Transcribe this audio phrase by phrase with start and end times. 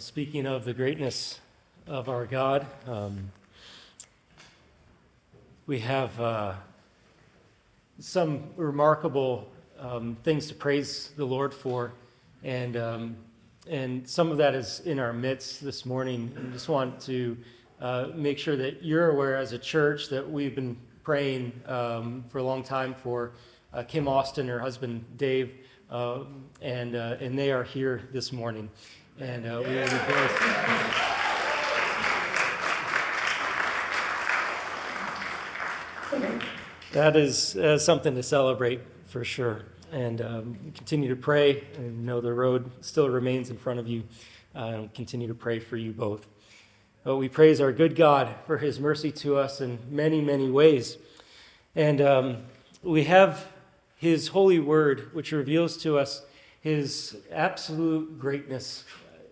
[0.00, 1.40] Speaking of the greatness
[1.88, 3.32] of our God, um,
[5.66, 6.54] we have uh,
[7.98, 11.94] some remarkable um, things to praise the Lord for,
[12.44, 13.16] and um,
[13.68, 16.32] and some of that is in our midst this morning.
[16.38, 17.36] I just want to
[17.80, 22.38] uh, make sure that you're aware, as a church, that we've been praying um, for
[22.38, 23.32] a long time for
[23.74, 25.54] uh, Kim Austin, her husband Dave,
[25.90, 26.20] uh,
[26.62, 28.70] and uh, and they are here this morning
[29.20, 29.98] and uh, we rejoice.
[36.92, 39.64] That is uh, something to celebrate for sure.
[39.92, 44.04] And um, continue to pray and know the road still remains in front of you.
[44.54, 46.26] Uh, continue to pray for you both.
[47.04, 50.98] But we praise our good God for his mercy to us in many, many ways.
[51.74, 52.36] And um,
[52.82, 53.46] we have
[53.96, 56.24] his holy word, which reveals to us
[56.60, 58.84] his absolute greatness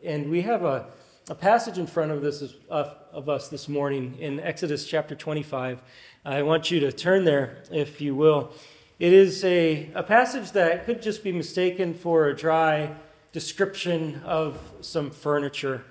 [0.04, 0.86] and we have a,
[1.28, 5.82] a passage in front of, this, of us this morning in Exodus chapter 25.
[6.24, 8.52] I want you to turn there, if you will.
[8.98, 12.94] It is a, a passage that could just be mistaken for a dry
[13.32, 15.84] description of some furniture.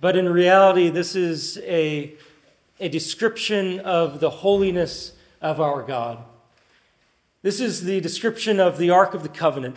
[0.00, 2.14] But in reality, this is a,
[2.78, 6.24] a description of the holiness of our God.
[7.42, 9.76] This is the description of the Ark of the Covenant.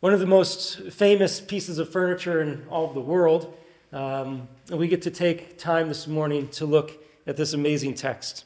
[0.00, 3.56] One of the most famous pieces of furniture in all of the world.
[3.94, 8.44] Um, and we get to take time this morning to look at this amazing text.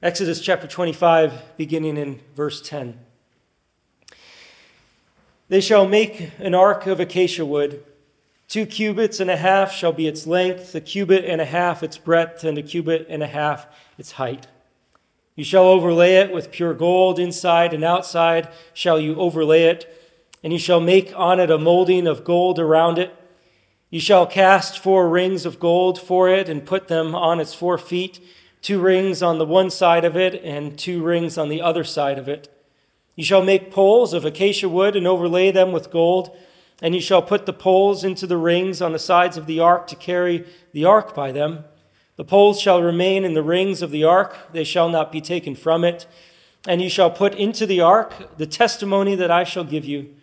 [0.00, 2.96] Exodus chapter 25, beginning in verse 10.
[5.48, 7.82] They shall make an ark of acacia wood.
[8.46, 11.98] Two cubits and a half shall be its length, a cubit and a half its
[11.98, 13.66] breadth, and a cubit and a half
[13.98, 14.46] its height.
[15.34, 19.96] You shall overlay it with pure gold inside and outside, shall you overlay it
[20.42, 23.14] and you shall make on it a molding of gold around it.
[23.90, 27.76] You shall cast four rings of gold for it and put them on its four
[27.76, 28.20] feet,
[28.62, 32.18] two rings on the one side of it and two rings on the other side
[32.18, 32.48] of it.
[33.16, 36.34] You shall make poles of acacia wood and overlay them with gold,
[36.80, 39.86] and you shall put the poles into the rings on the sides of the ark
[39.88, 41.64] to carry the ark by them.
[42.16, 45.54] The poles shall remain in the rings of the ark, they shall not be taken
[45.54, 46.06] from it.
[46.68, 50.14] And you shall put into the ark the testimony that I shall give you.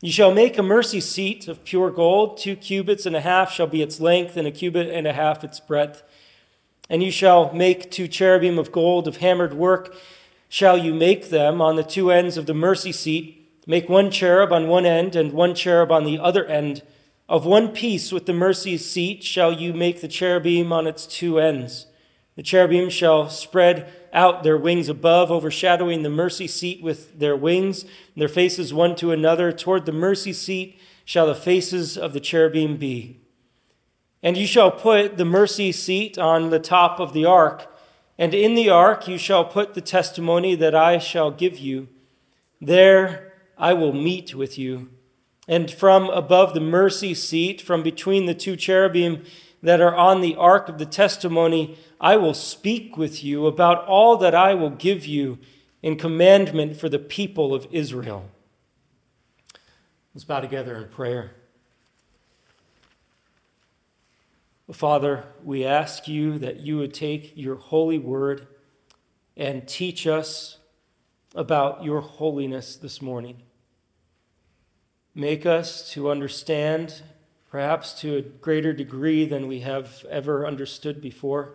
[0.00, 2.36] You shall make a mercy seat of pure gold.
[2.36, 5.44] Two cubits and a half shall be its length, and a cubit and a half
[5.44, 6.02] its breadth.
[6.90, 9.94] And you shall make two cherubim of gold of hammered work.
[10.48, 13.40] Shall you make them on the two ends of the mercy seat?
[13.66, 16.82] Make one cherub on one end and one cherub on the other end.
[17.26, 21.38] Of one piece with the mercy seat shall you make the cherubim on its two
[21.38, 21.86] ends.
[22.36, 27.84] The cherubim shall spread out their wings above, overshadowing the mercy seat with their wings,
[28.16, 29.52] their faces one to another.
[29.52, 33.20] Toward the mercy seat shall the faces of the cherubim be.
[34.22, 37.70] And you shall put the mercy seat on the top of the ark,
[38.16, 41.88] and in the ark you shall put the testimony that I shall give you.
[42.60, 44.88] There I will meet with you.
[45.46, 49.24] And from above the mercy seat, from between the two cherubim,
[49.64, 54.18] that are on the ark of the testimony, I will speak with you about all
[54.18, 55.38] that I will give you
[55.82, 58.28] in commandment for the people of Israel.
[60.14, 61.32] Let's bow together in prayer.
[64.70, 68.46] Father, we ask you that you would take your holy word
[69.34, 70.58] and teach us
[71.34, 73.38] about your holiness this morning.
[75.14, 77.02] Make us to understand
[77.54, 81.54] perhaps to a greater degree than we have ever understood before.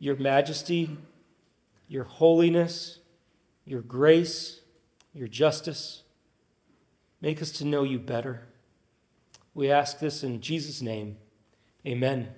[0.00, 0.96] Your majesty,
[1.86, 2.98] your holiness,
[3.64, 4.58] your grace,
[5.14, 6.02] your justice.
[7.20, 8.42] Make us to know you better.
[9.54, 11.16] We ask this in Jesus' name.
[11.86, 12.28] Amen.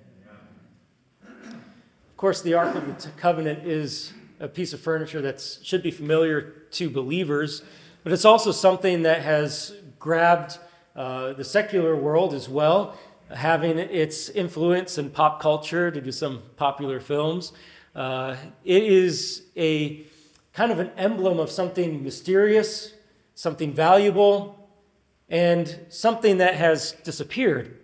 [1.23, 5.91] Of course, the Ark of the Covenant is a piece of furniture that should be
[5.91, 6.43] familiar
[6.73, 7.63] to believers,
[8.03, 10.59] but it's also something that has grabbed
[10.97, 12.97] uh, the secular world as well,
[13.35, 17.53] having its influence in pop culture to do some popular films.
[17.95, 20.05] Uh, it is a
[20.53, 22.95] kind of an emblem of something mysterious,
[23.35, 24.71] something valuable,
[25.29, 27.77] and something that has disappeared.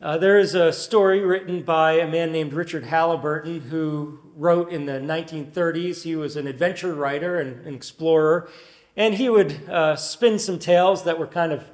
[0.00, 4.84] Uh, there is a story written by a man named Richard Halliburton who wrote in
[4.84, 6.02] the 1930s.
[6.02, 8.50] He was an adventure writer and an explorer,
[8.96, 11.64] and he would uh, spin some tales that were kind of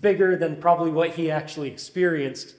[0.00, 2.54] bigger than probably what he actually experienced.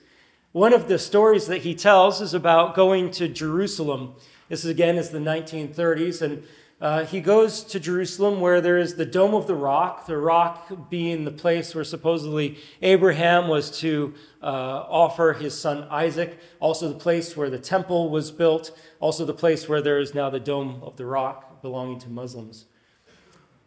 [0.52, 4.14] One of the stories that he tells is about going to Jerusalem.
[4.48, 6.42] This again is the 1930s, and
[6.80, 10.90] uh, he goes to Jerusalem where there is the Dome of the Rock, the rock
[10.90, 14.46] being the place where supposedly Abraham was to uh,
[14.88, 19.68] offer his son Isaac, also the place where the temple was built, also the place
[19.68, 22.64] where there is now the Dome of the Rock belonging to Muslims.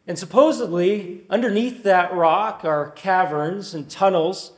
[0.05, 4.51] And supposedly, underneath that rock are caverns and tunnels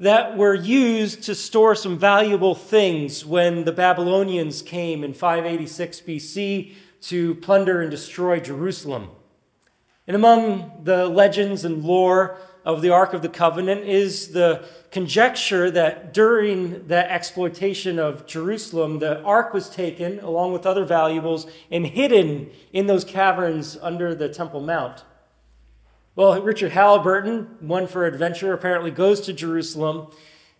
[0.00, 6.74] that were used to store some valuable things when the Babylonians came in 586 BC
[7.02, 9.10] to plunder and destroy Jerusalem.
[10.08, 15.70] And among the legends and lore of the Ark of the Covenant is the conjecture
[15.70, 21.86] that during the exploitation of Jerusalem, the Ark was taken along with other valuables and
[21.86, 25.04] hidden in those caverns under the Temple Mount.
[26.14, 30.08] Well, Richard Halliburton, one for adventure, apparently goes to Jerusalem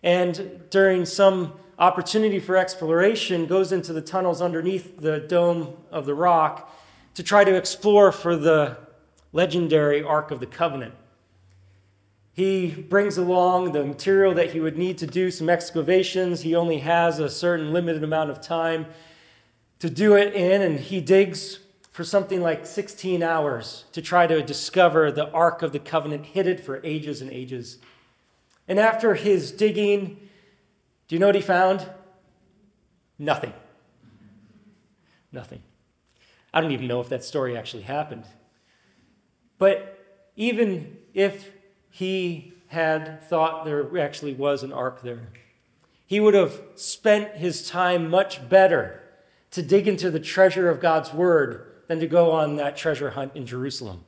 [0.01, 6.13] and during some opportunity for exploration, goes into the tunnels underneath the dome of the
[6.13, 6.71] rock
[7.13, 8.77] to try to explore for the
[9.31, 10.93] legendary Ark of the Covenant.
[12.33, 16.41] He brings along the material that he would need to do some excavations.
[16.41, 18.87] He only has a certain limited amount of time
[19.77, 21.59] to do it in, and he digs
[21.91, 26.57] for something like 16 hours to try to discover the Ark of the Covenant hidden
[26.57, 27.77] for ages and ages.
[28.67, 30.17] And after his digging,
[31.07, 31.87] do you know what he found?
[33.19, 33.53] Nothing.
[35.31, 35.61] Nothing.
[36.51, 38.25] I don't even know if that story actually happened.
[39.59, 39.99] But
[40.35, 41.51] even if
[41.93, 45.29] he had thought there actually was an ark there,
[46.07, 48.99] he would have spent his time much better
[49.51, 53.35] to dig into the treasure of God's word than to go on that treasure hunt
[53.35, 54.03] in Jerusalem.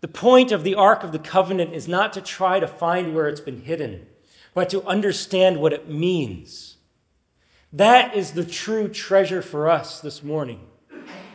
[0.00, 3.28] The point of the Ark of the Covenant is not to try to find where
[3.28, 4.06] it's been hidden
[4.54, 6.76] but to understand what it means.
[7.72, 10.60] That is the true treasure for us this morning.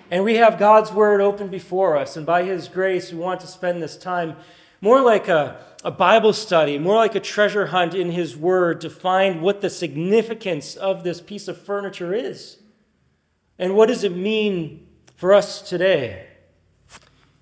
[0.09, 3.47] And we have God's Word open before us, and by His grace, we want to
[3.47, 4.37] spend this time
[4.81, 8.89] more like a, a Bible study, more like a treasure hunt in His Word to
[8.89, 12.57] find what the significance of this piece of furniture is.
[13.57, 16.27] And what does it mean for us today?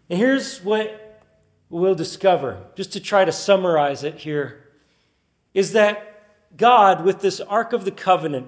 [0.10, 1.22] And here's what
[1.70, 4.64] we'll discover, just to try to summarize it here
[5.54, 6.04] is that
[6.56, 8.48] God, with this Ark of the Covenant,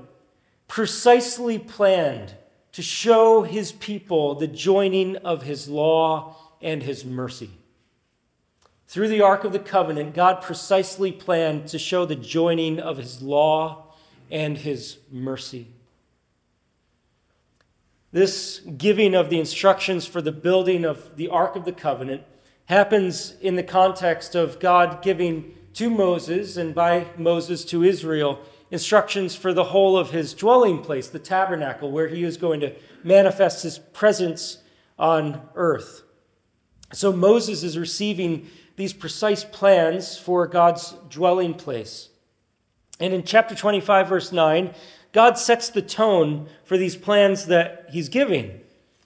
[0.68, 2.36] precisely planned
[2.72, 7.50] to show his people the joining of his law and his mercy.
[8.90, 13.22] Through the Ark of the Covenant, God precisely planned to show the joining of his
[13.22, 13.94] law
[14.32, 15.68] and his mercy.
[18.12, 22.24] This giving of the instructions for the building of the Ark of the Covenant
[22.66, 28.40] happens in the context of God giving to Moses and by Moses to Israel
[28.72, 32.74] instructions for the whole of his dwelling place, the tabernacle, where he is going to
[33.04, 34.64] manifest his presence
[34.98, 36.02] on earth.
[36.92, 42.08] So Moses is receiving these precise plans for God's dwelling place.
[42.98, 44.74] And in chapter 25, verse 9,
[45.12, 48.62] God sets the tone for these plans that he's giving.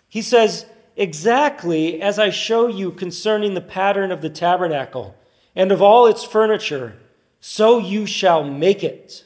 [0.07, 5.15] He says, Exactly as I show you concerning the pattern of the tabernacle
[5.55, 6.95] and of all its furniture,
[7.39, 9.25] so you shall make it.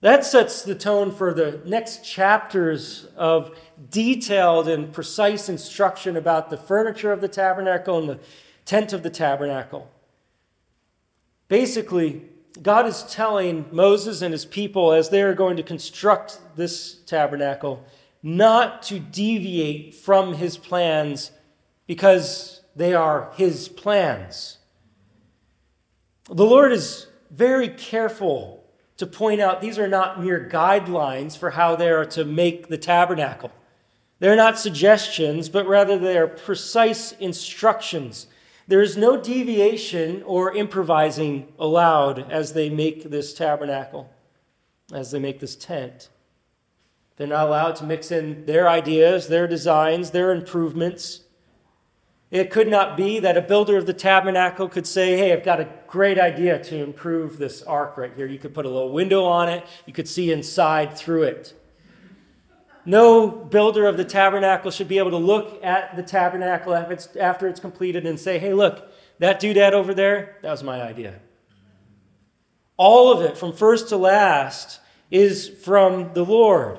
[0.00, 3.54] That sets the tone for the next chapters of
[3.90, 8.18] detailed and precise instruction about the furniture of the tabernacle and the
[8.66, 9.90] tent of the tabernacle.
[11.48, 12.22] Basically,
[12.62, 17.84] God is telling Moses and his people as they are going to construct this tabernacle
[18.22, 21.30] not to deviate from his plans
[21.86, 24.58] because they are his plans.
[26.28, 28.64] The Lord is very careful
[28.96, 32.78] to point out these are not mere guidelines for how they are to make the
[32.78, 33.52] tabernacle.
[34.18, 38.26] They're not suggestions, but rather they are precise instructions.
[38.68, 44.10] There is no deviation or improvising allowed as they make this tabernacle,
[44.92, 46.08] as they make this tent.
[47.16, 51.22] They're not allowed to mix in their ideas, their designs, their improvements.
[52.30, 55.60] It could not be that a builder of the tabernacle could say, Hey, I've got
[55.60, 58.26] a great idea to improve this ark right here.
[58.26, 61.54] You could put a little window on it, you could see inside through it.
[62.86, 67.60] No builder of the tabernacle should be able to look at the tabernacle after it's
[67.60, 68.88] completed and say, Hey, look,
[69.18, 71.20] that doodad over there, that was my idea.
[72.76, 76.78] All of it, from first to last, is from the Lord.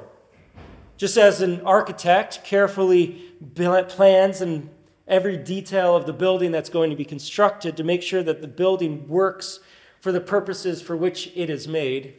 [0.95, 3.23] Just as an architect carefully
[3.53, 4.69] plans and
[5.07, 8.47] every detail of the building that's going to be constructed to make sure that the
[8.47, 9.59] building works
[9.99, 12.15] for the purposes for which it is made.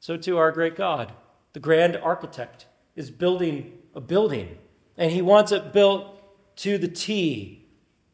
[0.00, 1.12] So, too, our great God,
[1.52, 2.66] the grand architect,
[2.98, 4.58] is building a building
[4.96, 6.20] And he wants it built
[6.56, 7.64] to the T,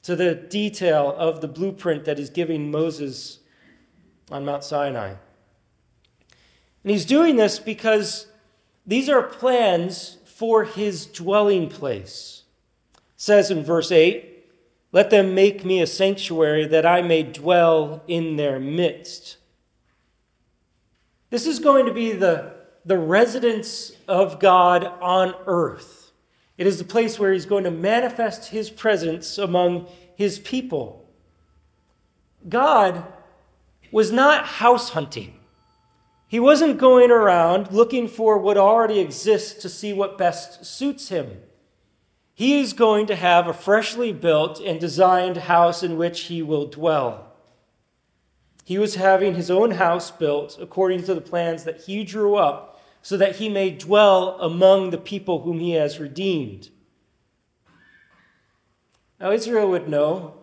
[0.03, 3.39] to the detail of the blueprint that he's giving Moses
[4.31, 5.15] on Mount Sinai.
[6.83, 8.27] And he's doing this because
[8.87, 12.43] these are plans for his dwelling place.
[12.95, 14.35] It says in verse 8,
[14.93, 19.39] let them make me a sanctuary that I may dwell in their midst.
[21.31, 22.54] This is going to be the,
[22.85, 26.13] the residence of God on earth.
[26.57, 29.87] It is the place where he's going to manifest his presence among
[30.17, 31.09] his people.
[32.49, 33.05] God
[33.91, 35.35] was not house hunting.
[36.29, 41.41] He wasn't going around looking for what already exists to see what best suits him.
[42.35, 46.67] He is going to have a freshly built and designed house in which he will
[46.67, 47.33] dwell.
[48.65, 52.74] He was having his own house built according to the plans that he drew up
[53.05, 56.71] so that he may dwell among the people whom he has redeemed.
[59.21, 60.37] Now, Israel would know,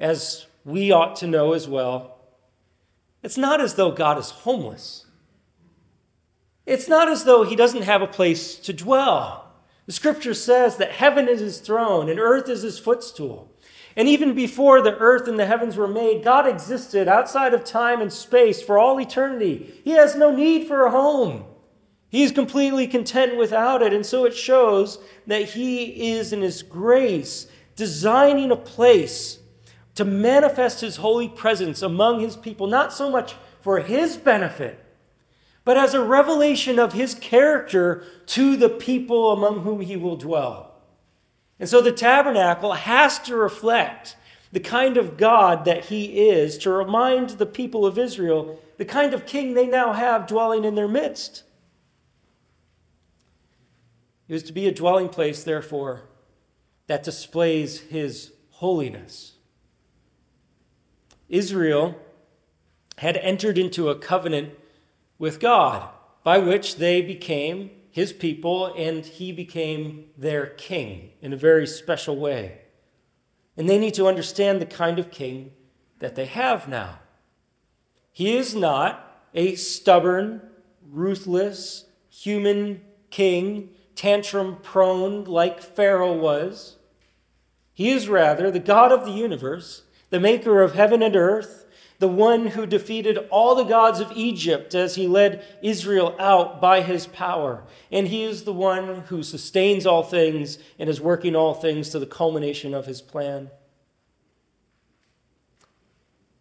[0.00, 2.18] as we ought to know as well,
[3.22, 5.06] it's not as though God is homeless.
[6.66, 9.52] It's not as though he doesn't have a place to dwell.
[9.86, 13.52] The scripture says that heaven is his throne and earth is his footstool.
[13.94, 18.00] And even before the earth and the heavens were made, God existed outside of time
[18.00, 19.80] and space for all eternity.
[19.84, 21.44] He has no need for a home.
[22.08, 23.92] He is completely content without it.
[23.92, 29.38] And so it shows that He is, in His grace, designing a place
[29.96, 34.86] to manifest His holy presence among His people, not so much for His benefit,
[35.66, 40.76] but as a revelation of his character to the people among whom he will dwell.
[41.58, 44.16] And so the tabernacle has to reflect
[44.52, 49.12] the kind of God that he is to remind the people of Israel the kind
[49.12, 51.42] of king they now have dwelling in their midst.
[54.28, 56.02] It was to be a dwelling place, therefore,
[56.86, 59.34] that displays his holiness.
[61.28, 61.96] Israel
[62.98, 64.54] had entered into a covenant
[65.18, 65.90] with God,
[66.24, 72.16] by which they became his people and he became their king in a very special
[72.16, 72.60] way.
[73.56, 75.52] And they need to understand the kind of king
[75.98, 76.98] that they have now.
[78.12, 80.42] He is not a stubborn,
[80.90, 86.76] ruthless, human king, tantrum prone like Pharaoh was.
[87.72, 91.66] He is rather the God of the universe, the maker of heaven and earth
[91.98, 96.82] the one who defeated all the gods of Egypt as he led Israel out by
[96.82, 97.64] his power.
[97.90, 101.98] And he is the one who sustains all things and is working all things to
[101.98, 103.50] the culmination of his plan.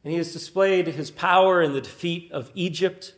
[0.03, 3.13] And he has displayed his power in the defeat of Egypt.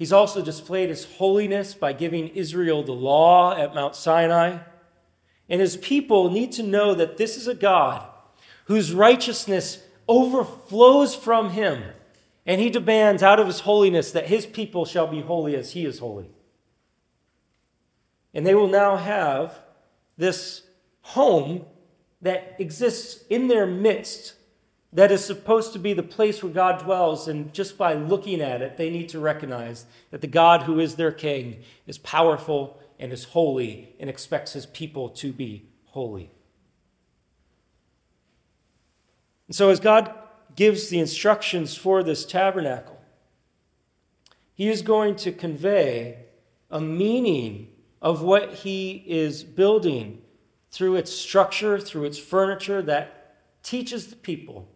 [0.00, 4.60] He's also displayed his holiness by giving Israel the law at Mount Sinai.
[5.46, 8.08] And his people need to know that this is a God
[8.64, 11.82] whose righteousness overflows from him.
[12.46, 15.84] And he demands out of his holiness that his people shall be holy as he
[15.84, 16.30] is holy.
[18.32, 19.58] And they will now have
[20.16, 20.62] this
[21.02, 21.66] home
[22.22, 24.32] that exists in their midst
[24.92, 27.28] that is supposed to be the place where God dwells.
[27.28, 30.96] And just by looking at it, they need to recognize that the God who is
[30.96, 36.30] their king is powerful and is holy and expects his people to be holy.
[39.46, 40.14] And so, as God
[40.54, 43.00] gives the instructions for this tabernacle,
[44.54, 46.26] He is going to convey
[46.70, 47.68] a meaning
[48.00, 50.22] of what He is building
[50.70, 54.68] through its structure, through its furniture that teaches the people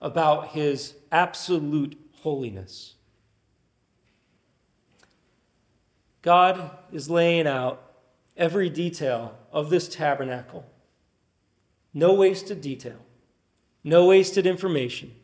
[0.00, 2.94] about His absolute holiness.
[6.22, 7.82] God is laying out
[8.36, 10.66] every detail of this tabernacle,
[11.94, 12.98] no wasted detail
[13.82, 15.14] no wasted information,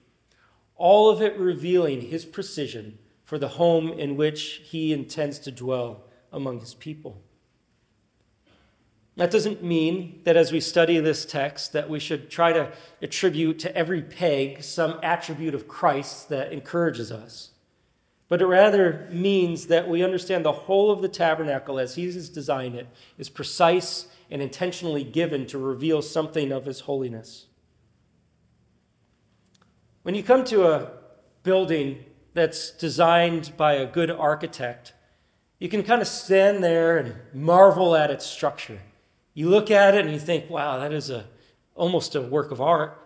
[0.76, 6.04] all of it revealing his precision for the home in which he intends to dwell
[6.32, 7.22] among his people.
[9.16, 12.70] That doesn't mean that as we study this text that we should try to
[13.00, 17.50] attribute to every peg some attribute of Christ that encourages us.
[18.28, 22.28] But it rather means that we understand the whole of the tabernacle as he has
[22.28, 27.46] designed it is precise and intentionally given to reveal something of his holiness.
[30.02, 30.90] When you come to a
[31.42, 32.04] building
[32.34, 34.92] that's designed by a good architect,
[35.58, 38.80] you can kind of stand there and marvel at its structure.
[39.36, 41.26] You look at it and you think, wow, that is a,
[41.74, 42.98] almost a work of art.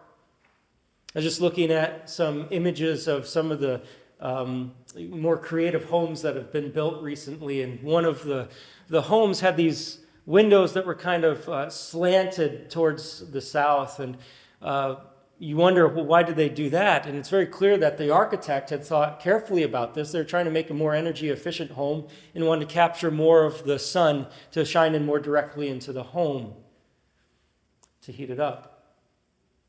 [1.13, 3.83] I was just looking at some images of some of the
[4.21, 8.49] um, more creative homes that have been built recently, and one of the,
[8.89, 13.99] the homes had these windows that were kind of uh, slanted towards the south.
[13.99, 14.17] And
[14.63, 14.97] uh,
[15.43, 17.07] you wonder, well, why did they do that?
[17.07, 20.13] And it's very clear that the architect had thought carefully about this.
[20.13, 23.65] They're trying to make a more energy efficient home and wanted to capture more of
[23.65, 26.53] the sun to shine in more directly into the home
[28.03, 28.85] to heat it up.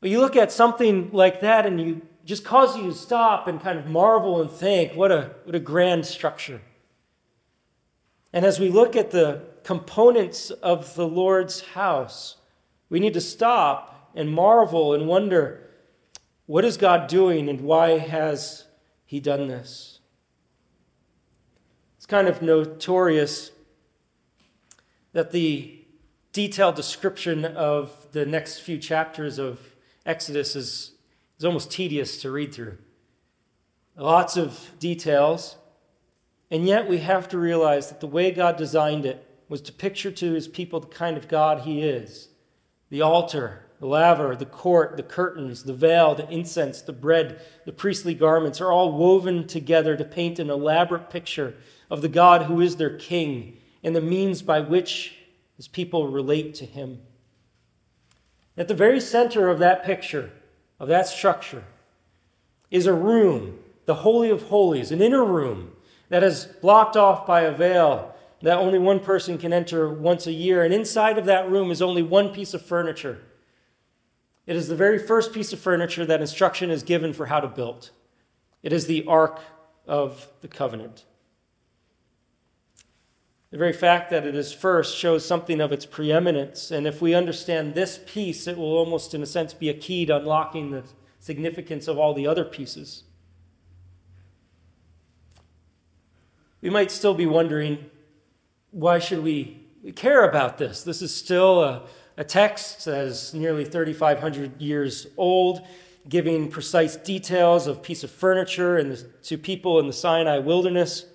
[0.02, 3.58] But you look at something like that and you just cause you to stop and
[3.58, 6.60] kind of marvel and think, what a, what a grand structure.
[8.30, 12.36] And as we look at the components of the Lord's house,
[12.90, 15.60] we need to stop and marvel and wonder
[16.46, 18.64] what is God doing and why has
[19.04, 20.00] He done this?
[21.96, 23.52] It's kind of notorious
[25.12, 25.84] that the
[26.32, 29.60] detailed description of the next few chapters of
[30.04, 30.92] Exodus is,
[31.38, 32.78] is almost tedious to read through.
[33.96, 35.56] Lots of details,
[36.50, 40.10] and yet we have to realize that the way God designed it was to picture
[40.10, 42.28] to his people the kind of God he is
[42.88, 47.72] the altar, the laver, the court, the curtains, the veil, the incense, the bread, the
[47.72, 51.52] priestly garments are all woven together to paint an elaborate picture
[51.90, 55.16] of the God who is their king and the means by which
[55.56, 57.00] his people relate to him.
[58.56, 60.30] At the very center of that picture,
[60.78, 61.64] of that structure,
[62.70, 65.72] is a room, the Holy of Holies, an inner room
[66.08, 70.32] that is blocked off by a veil that only one person can enter once a
[70.32, 70.62] year.
[70.62, 73.18] And inside of that room is only one piece of furniture.
[74.46, 77.48] It is the very first piece of furniture that instruction is given for how to
[77.48, 77.90] build.
[78.62, 79.40] It is the Ark
[79.86, 81.04] of the Covenant.
[83.50, 86.70] The very fact that it is first shows something of its preeminence.
[86.70, 90.06] And if we understand this piece, it will almost, in a sense, be a key
[90.06, 90.84] to unlocking the
[91.18, 93.04] significance of all the other pieces.
[96.62, 97.90] We might still be wondering
[98.70, 100.82] why should we care about this?
[100.82, 101.82] This is still a,
[102.16, 105.66] a text that is nearly 3,500 years old,
[106.08, 110.38] giving precise details of a piece of furniture and the, to people in the Sinai
[110.38, 111.06] wilderness.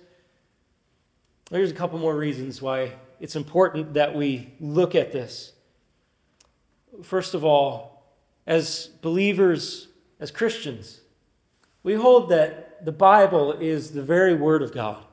[1.50, 5.52] There's a couple more reasons why it's important that we look at this.
[7.02, 8.04] First of all,
[8.46, 9.88] as believers,
[10.20, 11.00] as Christians,
[11.82, 15.04] we hold that the Bible is the very Word of God.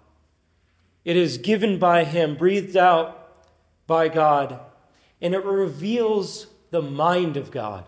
[1.04, 3.46] It is given by Him, breathed out
[3.88, 4.60] by God,
[5.22, 7.86] and it reveals the mind of God.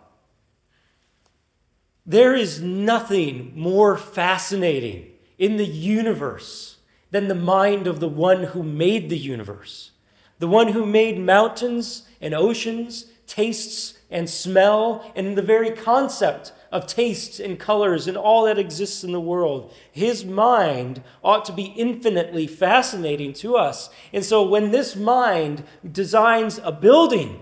[2.05, 6.77] There is nothing more fascinating in the universe
[7.11, 9.91] than the mind of the one who made the universe,
[10.39, 16.87] the one who made mountains and oceans, tastes and smell, and the very concept of
[16.87, 19.73] tastes and colors and all that exists in the world.
[19.91, 23.89] His mind ought to be infinitely fascinating to us.
[24.11, 27.39] And so when this mind designs a building,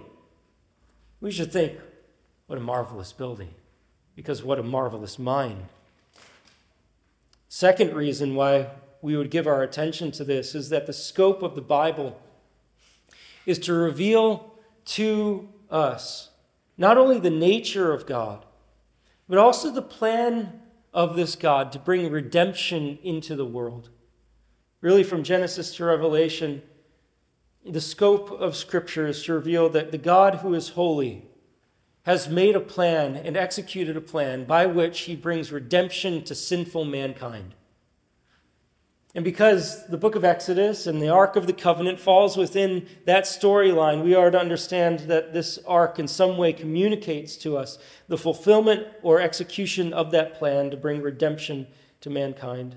[1.22, 1.80] we should think,
[2.48, 3.50] what a marvelous building,
[4.16, 5.66] because what a marvelous mind.
[7.50, 8.68] Second reason why
[9.02, 12.20] we would give our attention to this is that the scope of the Bible
[13.46, 14.54] is to reveal
[14.86, 16.30] to us
[16.78, 18.45] not only the nature of God,
[19.28, 20.62] but also the plan
[20.94, 23.90] of this God to bring redemption into the world.
[24.82, 26.62] Really, from Genesis to Revelation,
[27.66, 31.28] the scope of Scripture is to reveal that the God who is holy
[32.04, 36.86] has made a plan and executed a plan by which he brings redemption to sinful
[36.86, 37.56] mankind.
[39.16, 43.24] And because the book of Exodus and the Ark of the Covenant falls within that
[43.24, 48.18] storyline, we are to understand that this ark in some way communicates to us the
[48.18, 51.66] fulfillment or execution of that plan to bring redemption
[52.02, 52.76] to mankind.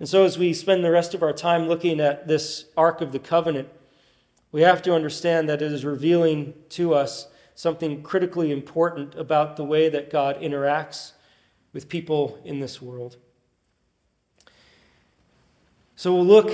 [0.00, 3.12] And so, as we spend the rest of our time looking at this Ark of
[3.12, 3.68] the Covenant,
[4.50, 9.64] we have to understand that it is revealing to us something critically important about the
[9.64, 11.12] way that God interacts
[11.72, 13.16] with people in this world.
[15.96, 16.52] So we'll look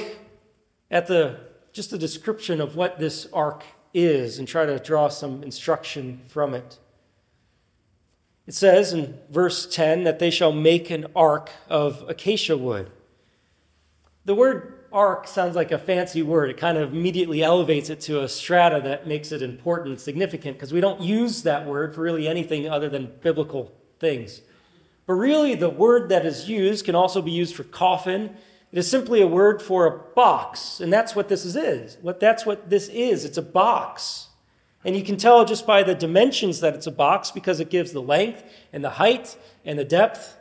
[0.91, 1.41] at the
[1.73, 6.55] just the description of what this ark is and try to draw some instruction from
[6.55, 6.79] it.
[8.47, 12.91] It says in verse 10 that they shall make an ark of acacia wood.
[14.25, 16.51] The word ark sounds like a fancy word.
[16.51, 20.73] It kind of immediately elevates it to a strata that makes it important significant because
[20.73, 24.43] we don't use that word for really anything other than biblical things.
[25.07, 28.37] But really, the word that is used can also be used for coffin
[28.73, 31.99] it is simply a word for a box, and that's what this is.
[32.01, 33.27] What that's what this is.
[33.27, 34.29] It's a box.
[34.85, 37.93] And you can tell just by the dimensions that it's a box because it gives
[37.93, 40.37] the length and the height and the depth.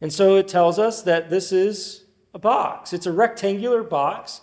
[0.00, 2.04] And so it tells us that this is
[2.34, 2.92] a box.
[2.92, 4.40] It's a rectangular box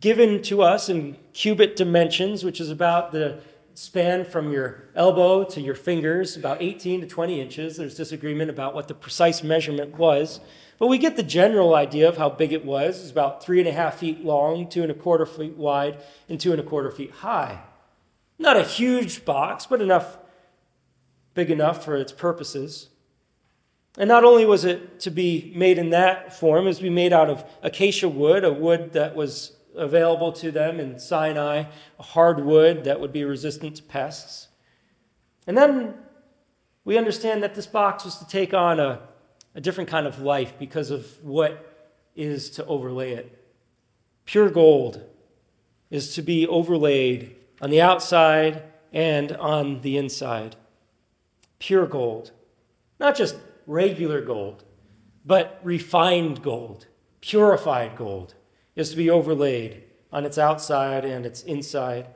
[0.00, 3.40] given to us in cubit dimensions, which is about the
[3.74, 7.76] span from your elbow to your fingers, about 18 to 20 inches.
[7.76, 10.40] There's disagreement about what the precise measurement was.
[10.78, 13.00] But we get the general idea of how big it was.
[13.00, 16.38] It's about three and a half feet long, two and a quarter feet wide, and
[16.38, 17.62] two and a quarter feet high.
[18.38, 20.18] Not a huge box, but enough,
[21.34, 22.90] big enough for its purposes.
[23.98, 26.90] And not only was it to be made in that form, it was to be
[26.90, 31.64] made out of acacia wood, a wood that was available to them in Sinai,
[31.98, 34.48] a hard wood that would be resistant to pests.
[35.48, 35.94] And then
[36.84, 39.00] we understand that this box was to take on a,
[39.54, 43.34] a different kind of life because of what is to overlay it.
[44.24, 45.02] Pure gold
[45.90, 50.56] is to be overlaid on the outside and on the inside.
[51.58, 52.32] Pure gold.
[53.00, 54.64] Not just regular gold,
[55.24, 56.86] but refined gold,
[57.20, 58.34] purified gold
[58.76, 62.06] is to be overlaid on its outside and its inside.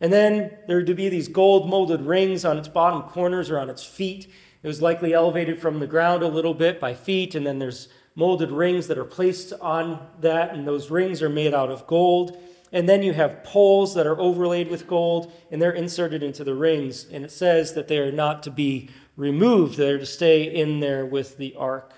[0.00, 3.58] And then there are to be these gold molded rings on its bottom corners or
[3.60, 4.26] on its feet.
[4.62, 7.88] It was likely elevated from the ground a little bit by feet, and then there's
[8.14, 12.38] molded rings that are placed on that, and those rings are made out of gold.
[12.70, 16.54] And then you have poles that are overlaid with gold, and they're inserted into the
[16.54, 17.06] rings.
[17.12, 21.04] And it says that they are not to be removed, they're to stay in there
[21.04, 21.92] with the ark.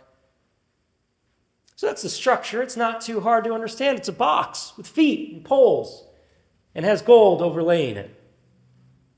[1.77, 2.63] So that's the structure.
[2.63, 3.99] It's not too hard to understand.
[3.99, 6.07] It's a box with feet and poles
[6.75, 8.11] and has gold overlaying it.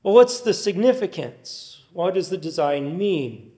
[0.03, 1.66] Well, what's the significance?
[1.97, 3.53] What does the design mean?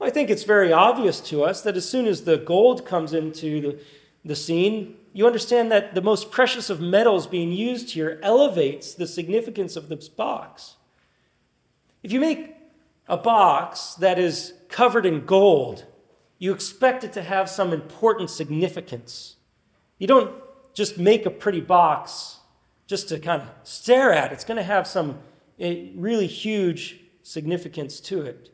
[0.00, 3.60] I think it's very obvious to us that as soon as the gold comes into
[3.60, 3.80] the,
[4.24, 9.08] the scene, you understand that the most precious of metals being used here elevates the
[9.08, 10.76] significance of this box.
[12.04, 12.54] If you make
[13.08, 15.84] a box that is covered in gold,
[16.38, 19.34] you expect it to have some important significance.
[19.98, 20.32] You don't
[20.74, 22.36] just make a pretty box
[22.86, 24.32] just to kind of stare at.
[24.32, 25.18] It's going to have some
[25.58, 28.50] eh, really huge significance to it.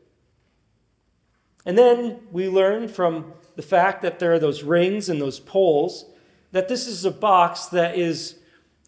[1.65, 6.05] And then we learn from the fact that there are those rings and those poles
[6.51, 8.35] that this is a box that is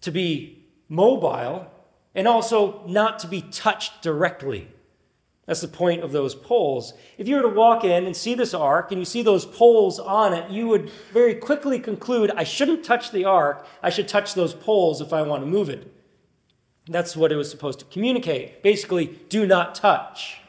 [0.01, 1.67] to be mobile
[2.13, 4.67] and also not to be touched directly.
[5.45, 6.93] That's the point of those poles.
[7.17, 9.99] If you were to walk in and see this ark and you see those poles
[9.99, 13.65] on it, you would very quickly conclude I shouldn't touch the ark.
[13.81, 15.93] I should touch those poles if I want to move it.
[16.89, 18.63] That's what it was supposed to communicate.
[18.63, 20.39] Basically, do not touch.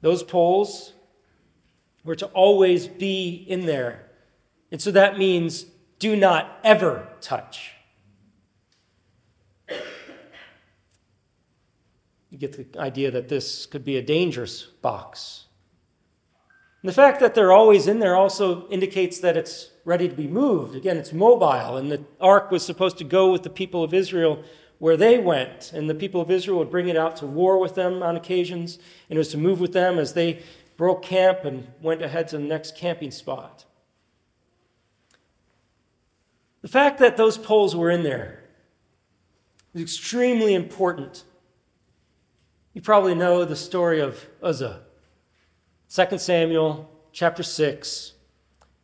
[0.00, 0.92] Those poles
[2.04, 4.06] were to always be in there.
[4.70, 5.66] And so that means
[5.98, 7.72] do not ever touch.
[12.30, 15.46] You get the idea that this could be a dangerous box.
[16.82, 20.28] And the fact that they're always in there also indicates that it's ready to be
[20.28, 20.76] moved.
[20.76, 24.42] Again, it's mobile, and the ark was supposed to go with the people of Israel
[24.78, 27.74] where they went, and the people of Israel would bring it out to war with
[27.74, 30.42] them on occasions, and it was to move with them as they
[30.76, 33.64] broke camp and went ahead to the next camping spot.
[36.62, 38.42] The fact that those poles were in there
[39.72, 41.24] is extremely important
[42.76, 44.82] you probably know the story of Uzzah.
[45.88, 48.12] 2 Samuel chapter 6.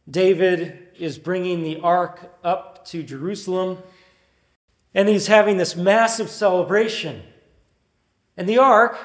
[0.09, 3.77] David is bringing the ark up to Jerusalem,
[4.95, 7.23] and he's having this massive celebration.
[8.37, 8.99] And the ark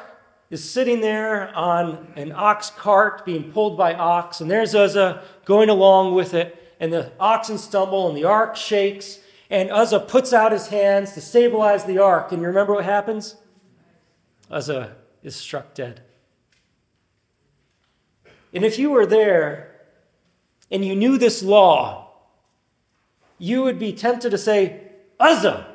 [0.49, 5.69] is sitting there on an ox cart being pulled by ox, and there's Uzzah going
[5.69, 9.19] along with it, and the oxen stumble, and the ark shakes,
[9.49, 12.31] and Uzzah puts out his hands to stabilize the ark.
[12.31, 13.35] And you remember what happens?
[14.49, 16.01] Uzzah is struck dead.
[18.53, 19.75] And if you were there
[20.71, 22.11] and you knew this law,
[23.37, 24.81] you would be tempted to say,
[25.19, 25.66] Uzzah,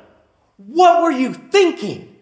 [0.67, 2.15] what were you thinking?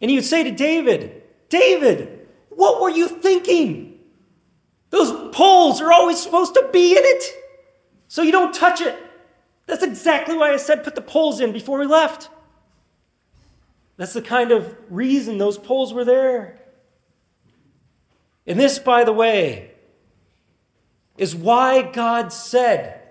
[0.00, 3.98] And you'd say to David, David, what were you thinking?
[4.90, 7.24] Those poles are always supposed to be in it,
[8.06, 8.96] so you don't touch it.
[9.66, 12.30] That's exactly why I said put the poles in before we left.
[13.96, 16.58] That's the kind of reason those poles were there.
[18.46, 19.72] And this, by the way,
[21.18, 23.02] is why God said,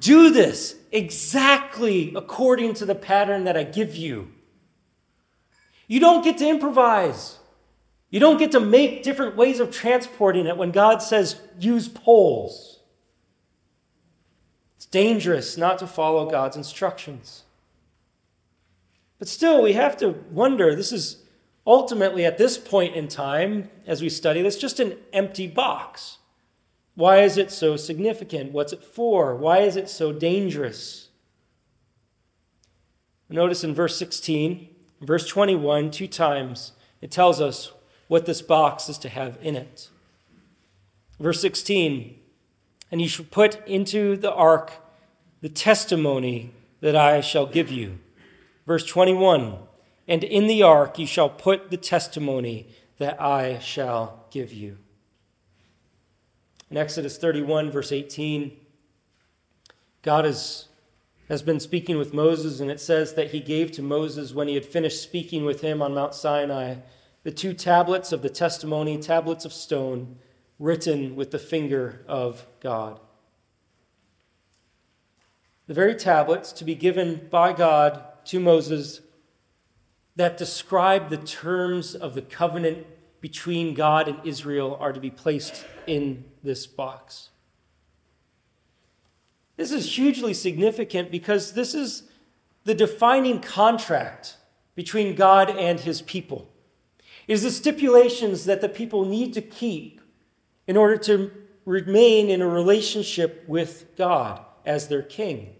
[0.00, 4.30] Do this exactly according to the pattern that I give you.
[5.88, 7.38] You don't get to improvise.
[8.10, 12.78] You don't get to make different ways of transporting it when God says use poles.
[14.76, 17.42] It's dangerous not to follow God's instructions.
[19.18, 21.24] But still, we have to wonder this is
[21.66, 26.18] ultimately, at this point in time, as we study this, just an empty box.
[26.94, 28.52] Why is it so significant?
[28.52, 29.34] What's it for?
[29.34, 31.08] Why is it so dangerous?
[33.28, 34.68] Notice in verse 16,
[35.00, 37.72] verse 21, two times, it tells us
[38.06, 39.88] what this box is to have in it.
[41.18, 42.16] Verse 16,
[42.92, 44.72] and you shall put into the ark
[45.40, 47.98] the testimony that I shall give you.
[48.66, 49.56] Verse 21,
[50.06, 54.78] and in the ark you shall put the testimony that I shall give you.
[56.70, 58.56] In Exodus 31, verse 18,
[60.02, 60.68] God is,
[61.28, 64.54] has been speaking with Moses, and it says that he gave to Moses, when he
[64.54, 66.76] had finished speaking with him on Mount Sinai,
[67.22, 70.18] the two tablets of the testimony, tablets of stone,
[70.58, 73.00] written with the finger of God.
[75.66, 79.00] The very tablets to be given by God to Moses
[80.16, 82.86] that describe the terms of the covenant
[83.24, 87.30] between God and Israel are to be placed in this box.
[89.56, 92.02] This is hugely significant because this is
[92.64, 94.36] the defining contract
[94.74, 96.50] between God and his people.
[97.26, 100.02] It is the stipulations that the people need to keep
[100.66, 101.32] in order to
[101.64, 105.56] remain in a relationship with God as their king.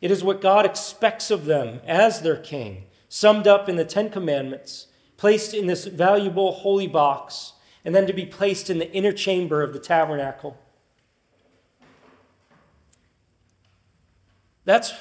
[0.00, 4.10] It is what God expects of them as their king, summed up in the Ten
[4.10, 4.88] Commandments,
[5.20, 7.52] placed in this valuable holy box
[7.84, 10.58] and then to be placed in the inner chamber of the tabernacle.
[14.64, 14.94] That's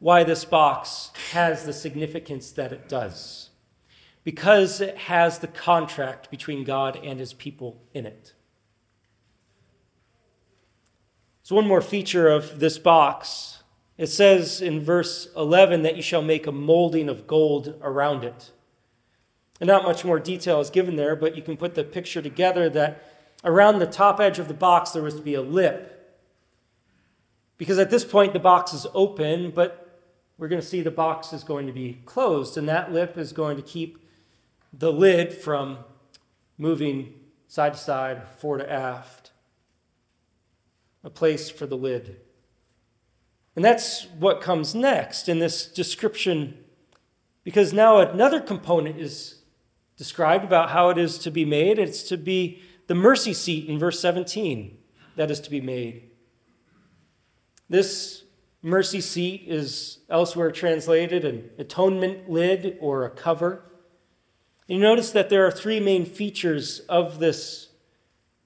[0.00, 3.50] why this box has the significance that it does,
[4.24, 8.34] because it has the contract between God and his people in it.
[11.44, 13.62] So, one more feature of this box
[13.96, 18.50] it says in verse 11 that you shall make a molding of gold around it.
[19.60, 22.70] And not much more detail is given there, but you can put the picture together
[22.70, 23.04] that
[23.44, 25.96] around the top edge of the box there was to be a lip.
[27.58, 30.00] Because at this point the box is open, but
[30.38, 33.32] we're going to see the box is going to be closed, and that lip is
[33.32, 33.98] going to keep
[34.72, 35.78] the lid from
[36.56, 37.12] moving
[37.46, 39.32] side to side, fore to aft.
[41.04, 42.20] A place for the lid.
[43.56, 46.58] And that's what comes next in this description,
[47.44, 49.39] because now another component is
[50.00, 51.78] described about how it is to be made.
[51.78, 54.78] It's to be the mercy seat in verse 17
[55.16, 56.08] that is to be made.
[57.68, 58.24] This
[58.62, 63.62] mercy seat is elsewhere translated an atonement lid or a cover.
[64.66, 67.68] You notice that there are three main features of this,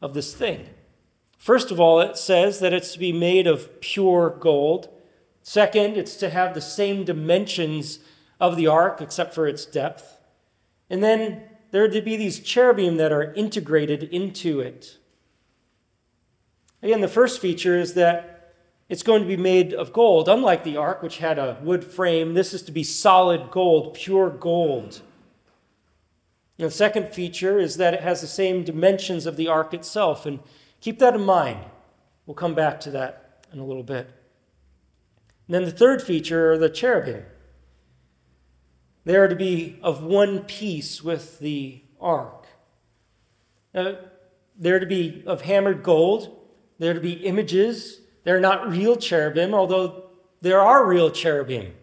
[0.03, 0.67] of this thing.
[1.39, 4.89] First of all, it says that it's to be made of pure gold.
[5.41, 8.01] Second, it's to have the same dimensions
[8.41, 10.19] of the ark, except for its depth.
[10.91, 14.99] And then there are to be these cherubim that are integrated into it.
[16.83, 18.55] Again, the first feature is that
[18.89, 20.29] it's going to be made of gold.
[20.29, 24.31] Unlike the ark, which had a wood frame, this is to be solid gold, pure
[24.31, 25.01] gold.
[26.59, 30.27] And the second feature is that it has the same dimensions of the ark itself.
[30.27, 30.41] And
[30.81, 31.65] keep that in mind.
[32.27, 34.09] We'll come back to that in a little bit.
[35.47, 37.25] And then the third feature are the cherubim.
[39.05, 42.47] They are to be of one piece with the ark.
[43.75, 43.93] Uh,
[44.59, 46.37] they're to be of hammered gold.
[46.79, 48.01] They're to be images.
[48.25, 50.05] They're not real cherubim, although
[50.41, 51.75] there are real cherubim.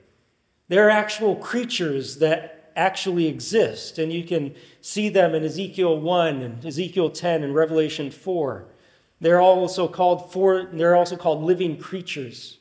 [0.67, 6.65] They're actual creatures that actually exist, and you can see them in Ezekiel 1 and
[6.65, 8.65] Ezekiel 10 and Revelation 4.
[9.19, 12.57] They're also called four, they're also called living creatures.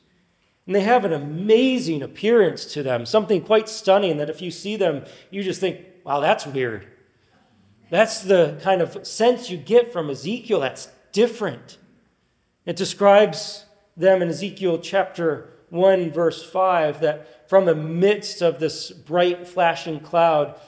[0.66, 4.76] And they have an amazing appearance to them, something quite stunning that if you see
[4.76, 6.86] them, you just think, wow, that's weird.
[7.90, 11.78] That's the kind of sense you get from Ezekiel that's different.
[12.64, 13.64] It describes
[13.96, 20.00] them in Ezekiel chapter 1, verse 5, that from the midst of this bright flashing
[20.00, 20.58] cloud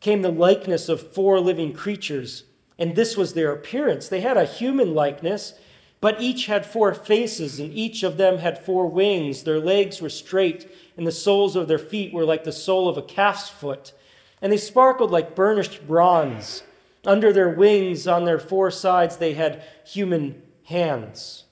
[0.00, 2.44] came the likeness of four living creatures,
[2.78, 4.08] and this was their appearance.
[4.08, 5.54] They had a human likeness
[6.00, 9.42] but each had four faces, and each of them had four wings.
[9.42, 12.96] Their legs were straight, and the soles of their feet were like the sole of
[12.96, 13.92] a calf's foot.
[14.40, 16.62] And they sparkled like burnished bronze.
[17.04, 21.44] Under their wings, on their four sides, they had human hands.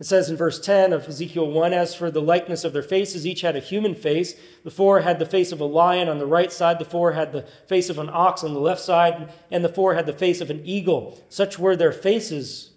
[0.00, 3.24] It says in verse 10 of Ezekiel 1 As for the likeness of their faces,
[3.24, 4.34] each had a human face.
[4.64, 7.30] The four had the face of a lion on the right side, the four had
[7.30, 10.40] the face of an ox on the left side, and the four had the face
[10.40, 11.22] of an eagle.
[11.28, 12.71] Such were their faces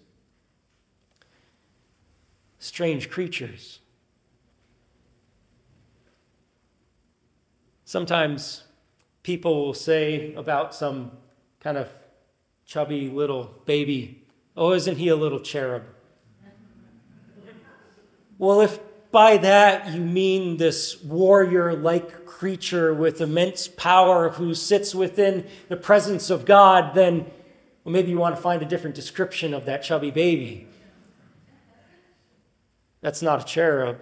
[2.66, 3.80] strange creatures.
[7.84, 8.64] Sometimes
[9.22, 11.12] people will say about some
[11.60, 11.88] kind of
[12.66, 14.26] chubby little baby
[14.56, 15.84] Oh, isn't he a little cherub?
[18.38, 18.78] Well, if
[19.10, 25.76] by that you mean this warrior like creature with immense power who sits within the
[25.76, 27.30] presence of God, then
[27.84, 30.66] well, maybe you want to find a different description of that chubby baby.
[33.06, 34.00] That's not a cherub.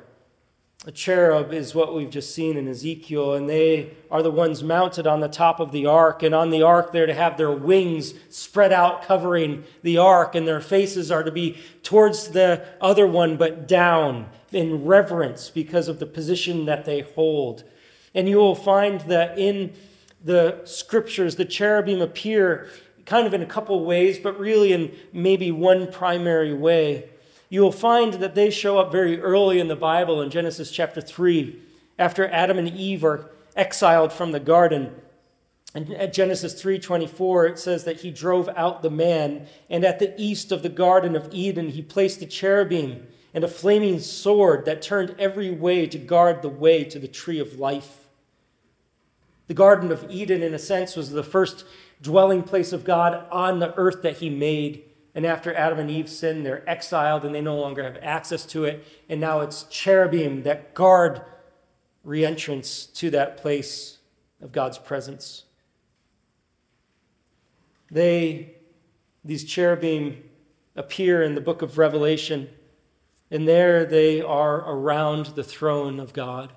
[0.86, 5.06] A cherub is what we've just seen in Ezekiel, and they are the ones mounted
[5.06, 6.22] on the top of the ark.
[6.22, 10.48] And on the ark, they're to have their wings spread out, covering the ark, and
[10.48, 15.98] their faces are to be towards the other one, but down in reverence because of
[15.98, 17.62] the position that they hold.
[18.14, 19.74] And you will find that in
[20.24, 22.70] the scriptures, the cherubim appear
[23.04, 27.10] kind of in a couple ways, but really in maybe one primary way
[27.54, 31.00] you will find that they show up very early in the Bible in Genesis chapter
[31.00, 31.56] 3,
[32.00, 34.92] after Adam and Eve are exiled from the garden.
[35.72, 40.12] And at Genesis 3:24 it says that he drove out the man and at the
[40.20, 44.82] east of the garden of Eden he placed a cherubim and a flaming sword that
[44.82, 48.08] turned every way to guard the way to the tree of life.
[49.46, 51.64] The garden of Eden in a sense was the first
[52.02, 54.82] dwelling place of God on the earth that he made.
[55.14, 58.64] And after Adam and Eve sin, they're exiled and they no longer have access to
[58.64, 58.84] it.
[59.08, 61.22] And now it's cherubim that guard
[62.04, 63.98] reentrance to that place
[64.42, 65.44] of God's presence.
[67.90, 68.56] They,
[69.24, 70.22] these cherubim,
[70.76, 72.48] appear in the book of Revelation,
[73.30, 76.52] and there they are around the throne of God,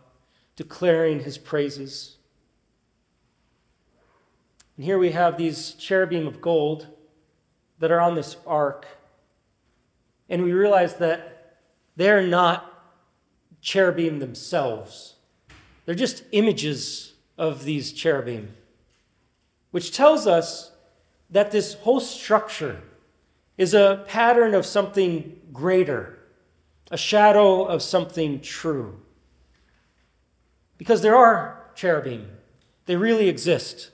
[0.56, 2.18] declaring his praises.
[4.76, 6.88] And here we have these cherubim of gold
[7.80, 8.86] that are on this ark.
[10.30, 11.58] And we realize that
[11.96, 12.74] they're not
[13.62, 15.16] cherubim themselves,
[15.86, 18.54] they're just images of these cherubim,
[19.72, 20.72] which tells us
[21.30, 22.82] that this whole structure
[23.58, 26.20] is a pattern of something greater,
[26.92, 29.00] a shadow of something true.
[30.78, 32.30] Because there are cherubim,
[32.86, 33.92] they really exist.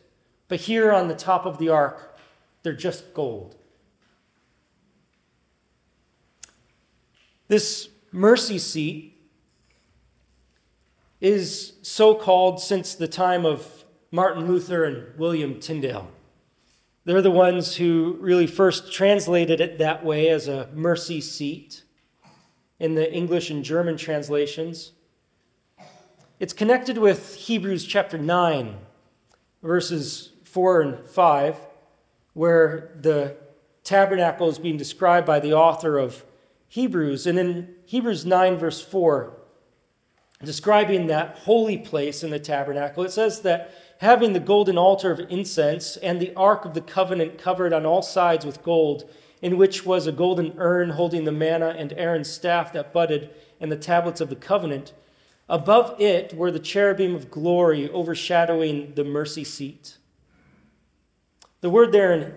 [0.48, 2.18] But here on the top of the ark,
[2.62, 3.56] they're just gold.
[7.54, 9.16] This mercy seat
[11.22, 16.10] is so called since the time of Martin Luther and William Tyndale.
[17.06, 21.84] They're the ones who really first translated it that way as a mercy seat
[22.80, 24.94] in the English and German translations.
[26.40, 28.78] It's connected with Hebrews chapter 9,
[29.62, 31.56] verses 4 and 5,
[32.34, 33.36] where the
[33.84, 36.26] tabernacle is being described by the author of
[36.74, 37.28] Hebrews.
[37.28, 39.38] And in Hebrews 9, verse 4,
[40.44, 45.20] describing that holy place in the tabernacle, it says that having the golden altar of
[45.30, 49.08] incense and the ark of the covenant covered on all sides with gold,
[49.40, 53.72] in which was a golden urn holding the manna and Aaron's staff that budded and
[53.72, 54.94] the tablets of the covenant.
[55.48, 60.00] Above it were the cherubim of glory overshadowing the mercy seat.
[61.62, 62.34] The word there in,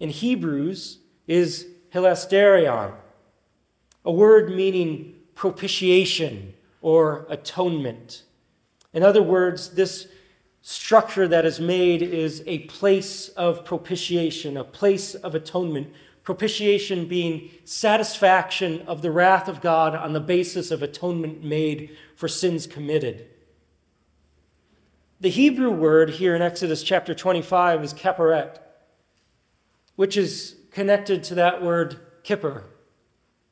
[0.00, 0.98] in Hebrews
[1.28, 2.94] is hilasterion,
[4.04, 8.22] a word meaning propitiation or atonement.
[8.92, 10.08] In other words, this
[10.62, 15.92] structure that is made is a place of propitiation, a place of atonement.
[16.22, 22.28] Propitiation being satisfaction of the wrath of God on the basis of atonement made for
[22.28, 23.26] sins committed.
[25.20, 28.58] The Hebrew word here in Exodus chapter 25 is kapparet,
[29.96, 32.64] which is connected to that word kippur,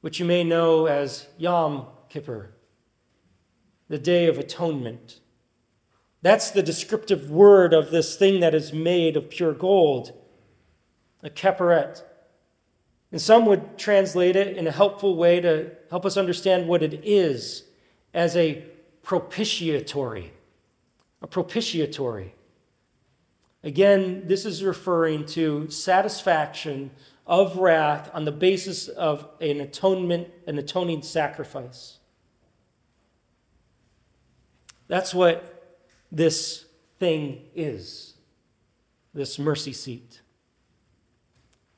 [0.00, 2.52] which you may know as Yom Kippur,
[3.88, 5.20] the Day of Atonement.
[6.22, 10.12] That's the descriptive word of this thing that is made of pure gold,
[11.22, 12.02] a kapparet.
[13.12, 17.00] And some would translate it in a helpful way to help us understand what it
[17.04, 17.64] is
[18.14, 18.64] as a
[19.02, 20.32] propitiatory.
[21.22, 22.34] A propitiatory.
[23.62, 26.90] Again, this is referring to satisfaction
[27.26, 31.98] of wrath on the basis of an atonement, an atoning sacrifice.
[34.88, 35.78] That's what
[36.10, 36.64] this
[36.98, 38.14] thing is
[39.12, 40.20] this mercy seat.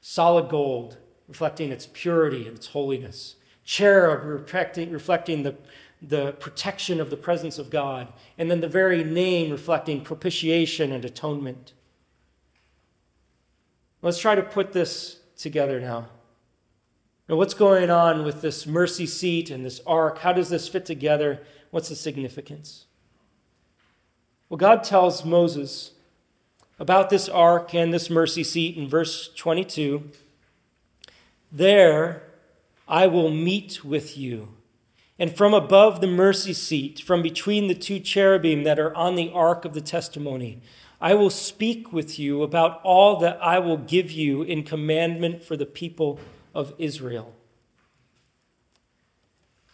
[0.00, 3.36] Solid gold, reflecting its purity and its holiness.
[3.64, 5.54] Cherub, reflecting, reflecting the,
[6.00, 8.12] the protection of the presence of God.
[8.36, 11.72] And then the very name reflecting propitiation and atonement.
[14.02, 16.06] Let's try to put this together now.
[17.28, 20.18] Now, what's going on with this mercy seat and this ark?
[20.18, 21.40] How does this fit together?
[21.70, 22.86] What's the significance?
[24.48, 25.92] Well, God tells Moses
[26.78, 30.10] about this ark and this mercy seat in verse 22
[31.50, 32.22] There
[32.88, 34.48] I will meet with you.
[35.18, 39.30] And from above the mercy seat, from between the two cherubim that are on the
[39.32, 40.60] ark of the testimony,
[41.02, 45.56] I will speak with you about all that I will give you in commandment for
[45.56, 46.20] the people
[46.54, 47.34] of Israel.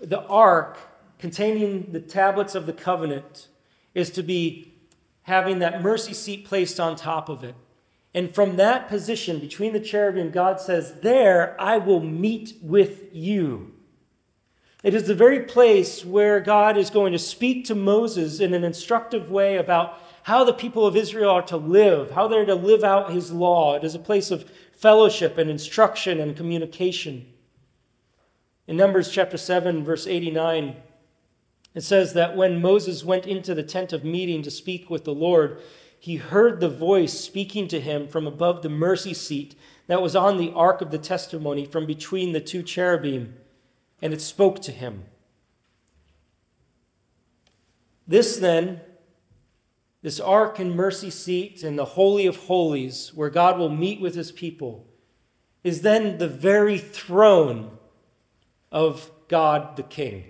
[0.01, 0.79] The ark
[1.19, 3.49] containing the tablets of the covenant
[3.95, 4.73] is to be
[5.25, 7.55] having that mercy seat placed on top of it.
[8.15, 13.75] And from that position between the cherubim, God says, There I will meet with you.
[14.83, 18.65] It is the very place where God is going to speak to Moses in an
[18.65, 22.85] instructive way about how the people of Israel are to live, how they're to live
[22.85, 23.75] out his law.
[23.75, 27.25] It is a place of fellowship and instruction and communication.
[28.67, 30.77] In Numbers chapter 7, verse 89,
[31.75, 35.15] it says that when Moses went into the tent of meeting to speak with the
[35.15, 35.63] Lord,
[35.99, 39.55] he heard the voice speaking to him from above the mercy seat
[39.87, 43.35] that was on the ark of the testimony from between the two cherubim,
[44.03, 45.05] and it spoke to him.
[48.07, 48.83] This then,
[50.03, 54.15] this ark and mercy seat and the Holy of Holies, where God will meet with
[54.15, 54.87] his people,
[55.65, 57.79] is then the very throne
[58.71, 60.25] of God the King.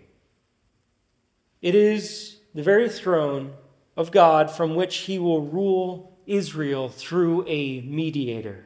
[1.60, 3.52] It is the very throne
[3.96, 8.64] of God from which he will rule Israel through a mediator.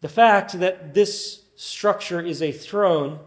[0.00, 3.18] The fact that this structure is a throne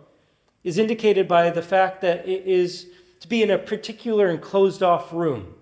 [0.63, 2.87] is indicated by the fact that it is
[3.19, 5.55] to be in a particular and closed off room.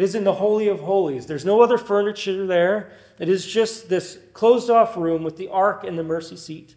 [0.00, 1.26] It is in the Holy of Holies.
[1.26, 2.90] There's no other furniture there.
[3.18, 6.74] It is just this closed off room with the ark and the mercy seat.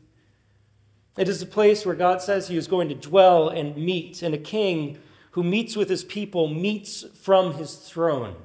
[1.18, 4.36] It is the place where God says he is going to dwell and meet, and
[4.36, 4.98] a king
[5.32, 8.36] who meets with his people meets from his throne.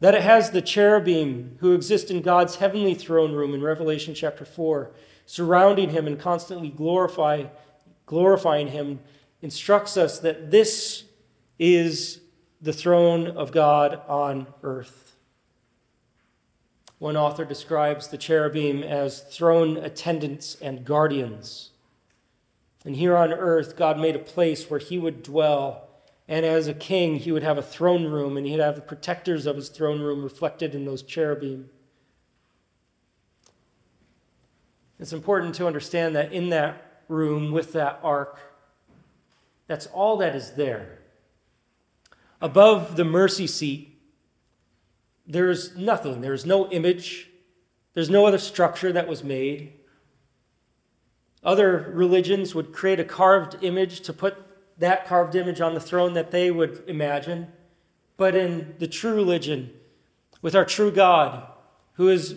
[0.00, 4.44] That it has the cherubim who exist in God's heavenly throne room in Revelation chapter
[4.44, 4.92] 4,
[5.24, 7.44] surrounding him and constantly glorify,
[8.04, 9.00] glorifying him,
[9.40, 11.04] instructs us that this
[11.58, 12.20] is
[12.64, 15.16] the throne of God on earth.
[16.98, 21.72] One author describes the cherubim as throne attendants and guardians.
[22.86, 25.88] And here on earth, God made a place where he would dwell.
[26.26, 29.44] And as a king, he would have a throne room, and he'd have the protectors
[29.44, 31.68] of his throne room reflected in those cherubim.
[34.98, 38.38] It's important to understand that in that room with that ark,
[39.66, 41.00] that's all that is there.
[42.44, 43.98] Above the mercy seat,
[45.26, 46.20] there's nothing.
[46.20, 47.30] There's no image.
[47.94, 49.72] There's no other structure that was made.
[51.42, 54.36] Other religions would create a carved image to put
[54.76, 57.50] that carved image on the throne that they would imagine.
[58.18, 59.72] But in the true religion,
[60.42, 61.46] with our true God,
[61.94, 62.34] who is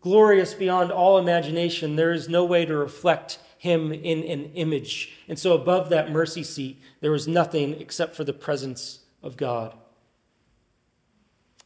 [0.00, 5.18] glorious beyond all imagination, there is no way to reflect him in an image.
[5.28, 9.76] And so above that mercy seat, there was nothing except for the presence of God.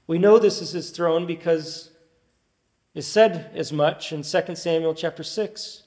[0.06, 1.90] We know this is his throne because
[2.94, 5.82] it's said as much in 2 Samuel chapter 6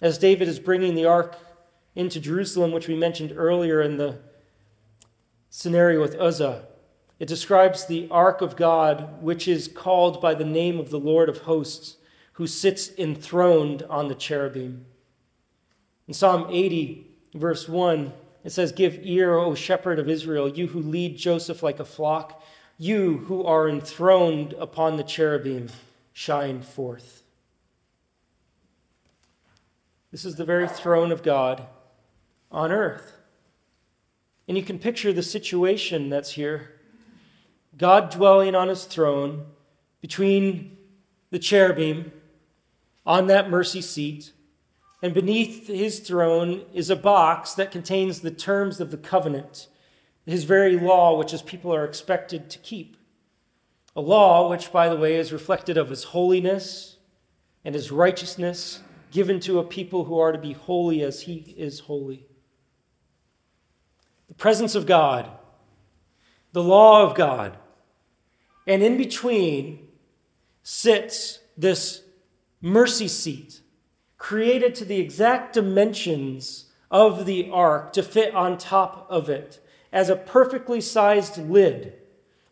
[0.00, 1.36] as David is bringing the ark
[1.94, 4.18] into Jerusalem, which we mentioned earlier in the
[5.48, 6.66] scenario with Uzzah.
[7.18, 11.30] It describes the ark of God, which is called by the name of the Lord
[11.30, 11.96] of hosts,
[12.34, 14.84] who sits enthroned on the cherubim.
[16.06, 18.12] In Psalm 80, verse 1,
[18.46, 22.40] it says, Give ear, O shepherd of Israel, you who lead Joseph like a flock,
[22.78, 25.68] you who are enthroned upon the cherubim,
[26.12, 27.24] shine forth.
[30.12, 31.66] This is the very throne of God
[32.52, 33.18] on earth.
[34.46, 36.70] And you can picture the situation that's here
[37.76, 39.46] God dwelling on his throne
[40.00, 40.78] between
[41.30, 42.12] the cherubim
[43.04, 44.30] on that mercy seat.
[45.02, 49.68] And beneath his throne is a box that contains the terms of the covenant,
[50.24, 52.96] his very law, which his people are expected to keep.
[53.94, 56.96] A law which, by the way, is reflected of his holiness
[57.64, 58.80] and his righteousness
[59.10, 62.26] given to a people who are to be holy as he is holy.
[64.28, 65.30] The presence of God,
[66.52, 67.56] the law of God,
[68.66, 69.88] and in between
[70.62, 72.02] sits this
[72.60, 73.60] mercy seat,
[74.26, 80.08] created to the exact dimensions of the ark to fit on top of it as
[80.08, 81.92] a perfectly sized lid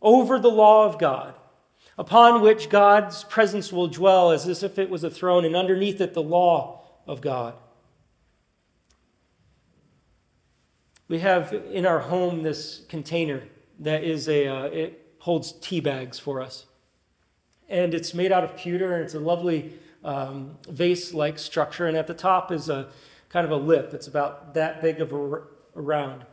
[0.01, 1.35] over the law of God
[1.99, 6.15] upon which God's presence will dwell as if it was a throne, and underneath it,
[6.15, 7.55] the law of God.
[11.09, 13.43] We have in our home this container
[13.81, 16.67] that is a, uh, it holds tea bags for us.
[17.69, 19.73] And it's made out of pewter, and it's a lovely
[20.05, 22.89] um, vase like structure, and at the top is a
[23.29, 23.93] kind of a lip.
[23.93, 26.25] It's about that big of a, a round.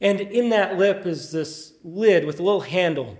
[0.00, 3.18] And in that lip is this lid with a little handle.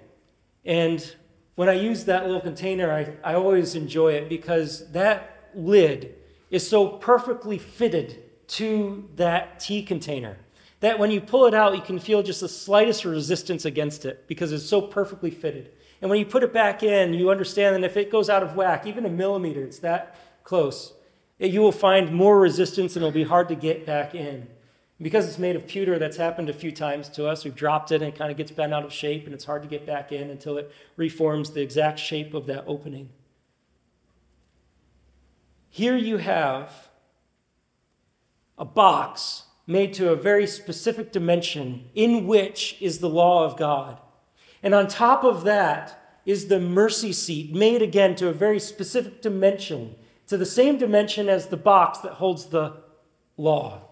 [0.65, 1.15] And
[1.55, 6.15] when I use that little container, I, I always enjoy it because that lid
[6.51, 10.37] is so perfectly fitted to that tea container
[10.81, 14.27] that when you pull it out, you can feel just the slightest resistance against it
[14.29, 15.73] because it's so perfectly fitted.
[16.01, 18.55] And when you put it back in, you understand that if it goes out of
[18.55, 20.93] whack, even a millimeter, it's that close,
[21.39, 24.49] you will find more resistance and it'll be hard to get back in.
[25.01, 27.45] Because it's made of pewter, that's happened a few times to us.
[27.45, 29.63] We've dropped it and it kind of gets bent out of shape, and it's hard
[29.63, 33.11] to get back in until it reforms the exact shape of that opening.
[35.69, 36.89] Here you have
[38.57, 43.99] a box made to a very specific dimension in which is the law of God.
[44.67, 49.23] And on top of that is the mercy seat, made again to a very specific
[49.23, 49.95] dimension,
[50.27, 52.73] to the same dimension as the box that holds the
[53.37, 53.83] law.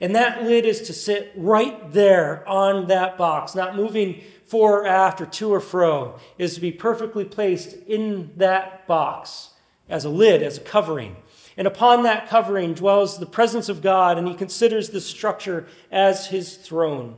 [0.00, 4.86] And that lid is to sit right there on that box, not moving fore or
[4.86, 9.50] aft or to or fro, is to be perfectly placed in that box
[9.88, 11.16] as a lid, as a covering.
[11.56, 16.28] And upon that covering dwells the presence of God, and he considers the structure as
[16.28, 17.16] his throne.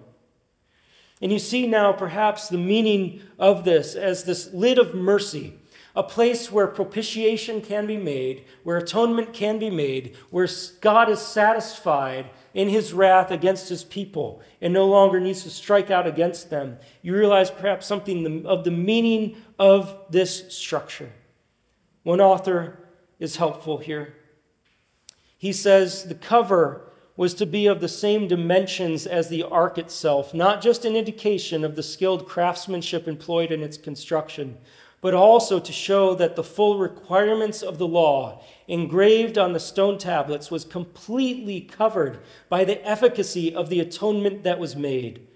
[1.23, 5.55] And you see now perhaps the meaning of this as this lid of mercy,
[5.95, 10.47] a place where propitiation can be made, where atonement can be made, where
[10.83, 15.91] God is satisfied in his wrath against his people and no longer needs to strike
[15.91, 16.79] out against them.
[17.01, 21.13] You realize perhaps something of the meaning of this structure.
[22.03, 22.79] One author
[23.19, 24.15] is helpful here.
[25.39, 30.35] He says the cover was to be of the same dimensions as the ark itself,
[30.35, 34.57] not just an indication of the skilled craftsmanship employed in its construction,
[35.01, 39.97] but also to show that the full requirements of the law engraved on the stone
[39.97, 45.27] tablets was completely covered by the efficacy of the atonement that was made.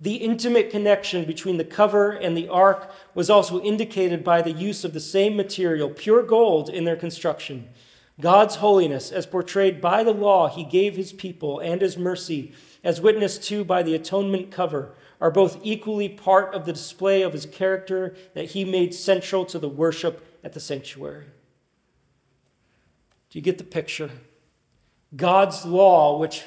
[0.00, 4.84] The intimate connection between the cover and the ark was also indicated by the use
[4.84, 7.68] of the same material, pure gold, in their construction.
[8.20, 12.52] God's holiness, as portrayed by the law he gave his people, and his mercy,
[12.82, 17.32] as witnessed to by the atonement cover, are both equally part of the display of
[17.32, 21.26] his character that he made central to the worship at the sanctuary.
[23.30, 24.10] Do you get the picture?
[25.14, 26.44] God's law, which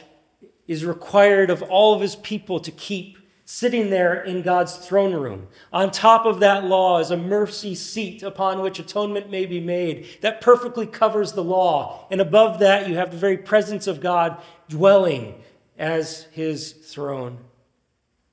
[0.67, 3.17] is required of all of his people to keep,
[3.53, 5.45] sitting there in God's throne room.
[5.73, 10.07] On top of that law is a mercy seat upon which atonement may be made
[10.21, 12.07] that perfectly covers the law.
[12.09, 15.35] And above that, you have the very presence of God dwelling
[15.77, 17.39] as his throne.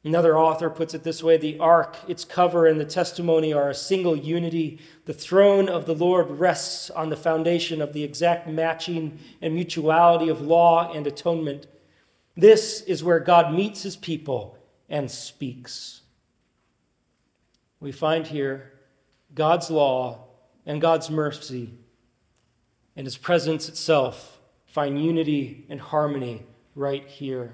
[0.05, 3.75] Another author puts it this way the ark, its cover, and the testimony are a
[3.75, 4.79] single unity.
[5.07, 10.29] The throne of the Lord rests on the foundation of the exact matching and mutuality
[10.29, 11.67] of law and atonement.
[12.37, 14.58] This is where God meets his people
[14.89, 16.03] and speaks.
[17.81, 18.73] We find here
[19.35, 20.25] God's law
[20.67, 21.71] and God's mercy
[22.97, 26.43] and his presence itself find unity and harmony
[26.75, 27.53] right here.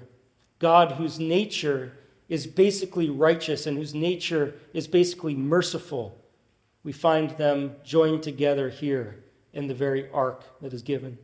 [0.59, 1.93] God, whose nature
[2.27, 6.19] is basically righteous and whose nature is basically merciful,
[6.83, 9.23] we find them joined together here
[9.53, 11.17] in the very ark that is given.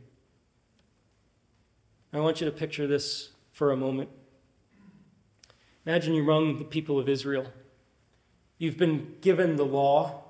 [2.12, 4.10] I want you to picture this for a moment.
[5.84, 7.46] Imagine you're among the people of Israel.
[8.58, 10.22] You've been given the law.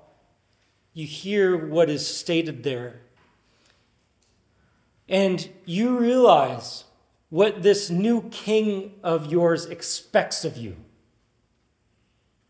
[0.93, 3.01] You hear what is stated there.
[5.07, 6.85] And you realize
[7.29, 10.75] what this new king of yours expects of you.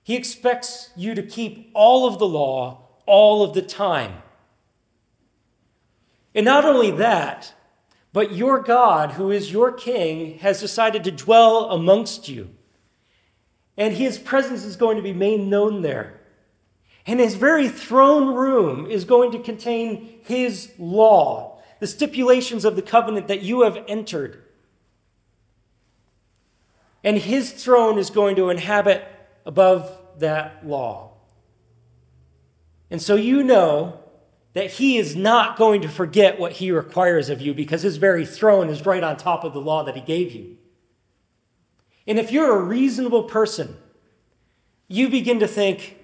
[0.03, 4.21] He expects you to keep all of the law all of the time.
[6.35, 7.53] And not only that,
[8.11, 12.49] but your God, who is your king, has decided to dwell amongst you.
[13.77, 16.19] And his presence is going to be made known there.
[17.05, 22.81] And his very throne room is going to contain his law, the stipulations of the
[22.81, 24.43] covenant that you have entered.
[27.03, 29.05] And his throne is going to inhabit
[29.45, 31.11] above that law.
[32.89, 33.99] And so you know
[34.53, 38.25] that he is not going to forget what he requires of you because his very
[38.25, 40.57] throne is right on top of the law that he gave you.
[42.05, 43.77] And if you're a reasonable person,
[44.87, 45.97] you begin to think,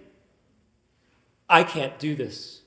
[1.50, 2.62] I can't do this.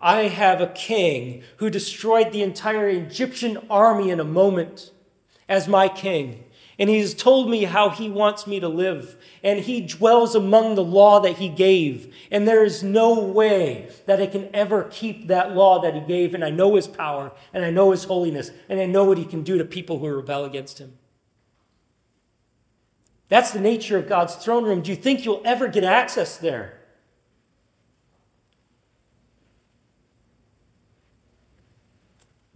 [0.00, 4.90] I have a king who destroyed the entire Egyptian army in a moment
[5.48, 6.44] as my king.
[6.78, 9.16] And He has told me how He wants me to live.
[9.44, 12.12] And He dwells among the law that He gave.
[12.30, 16.34] And there is no way that I can ever keep that law that He gave.
[16.34, 19.24] And I know His power, and I know His holiness, and I know what He
[19.24, 20.98] can do to people who rebel against Him.
[23.32, 24.82] That's the nature of God's throne room.
[24.82, 26.74] Do you think you'll ever get access there?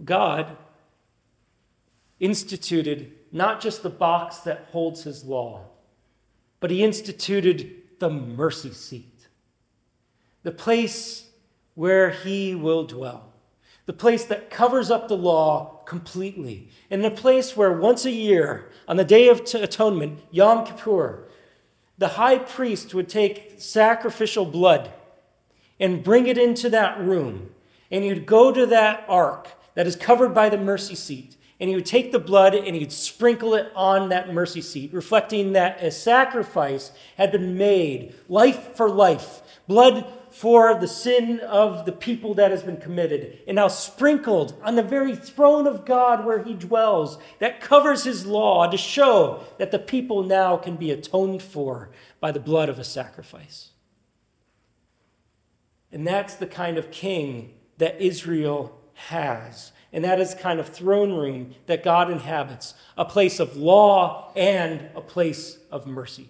[0.05, 0.55] God
[2.21, 5.65] instituted not just the box that holds his law,
[6.61, 9.29] but he instituted the mercy seat,
[10.43, 11.31] the place
[11.75, 13.33] where he will dwell,
[13.87, 18.69] the place that covers up the law completely, and the place where once a year,
[18.89, 21.25] on the Day of Atonement, Yom Kippur,
[21.97, 24.91] the high priest would take sacrificial blood
[25.79, 27.51] and bring it into that room,
[27.91, 31.37] and he'd go to that ark that is covered by the mercy seat.
[31.59, 34.93] And he would take the blood and he would sprinkle it on that mercy seat,
[34.93, 40.05] reflecting that a sacrifice had been made, life for life, blood
[40.37, 44.83] for the sin of the people that has been committed, and now sprinkled on the
[44.83, 49.79] very throne of God where he dwells, that covers his law to show that the
[49.79, 53.71] people now can be atoned for by the blood of a sacrifice.
[55.91, 59.73] And that's the kind of king that Israel has.
[59.91, 64.91] And that is kind of throne room that God inhabits a place of law and
[64.95, 66.29] a place of mercy.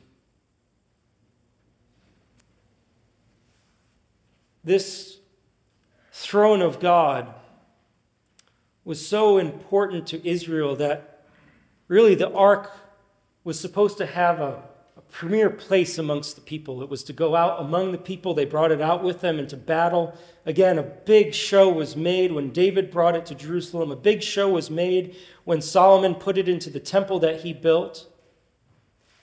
[4.66, 5.18] This
[6.10, 7.32] throne of God
[8.84, 11.24] was so important to Israel that
[11.86, 12.72] really the ark
[13.44, 14.64] was supposed to have a
[15.12, 16.82] premier place amongst the people.
[16.82, 18.34] It was to go out among the people.
[18.34, 20.18] They brought it out with them into battle.
[20.46, 23.92] Again, a big show was made when David brought it to Jerusalem.
[23.92, 25.14] A big show was made
[25.44, 28.08] when Solomon put it into the temple that he built.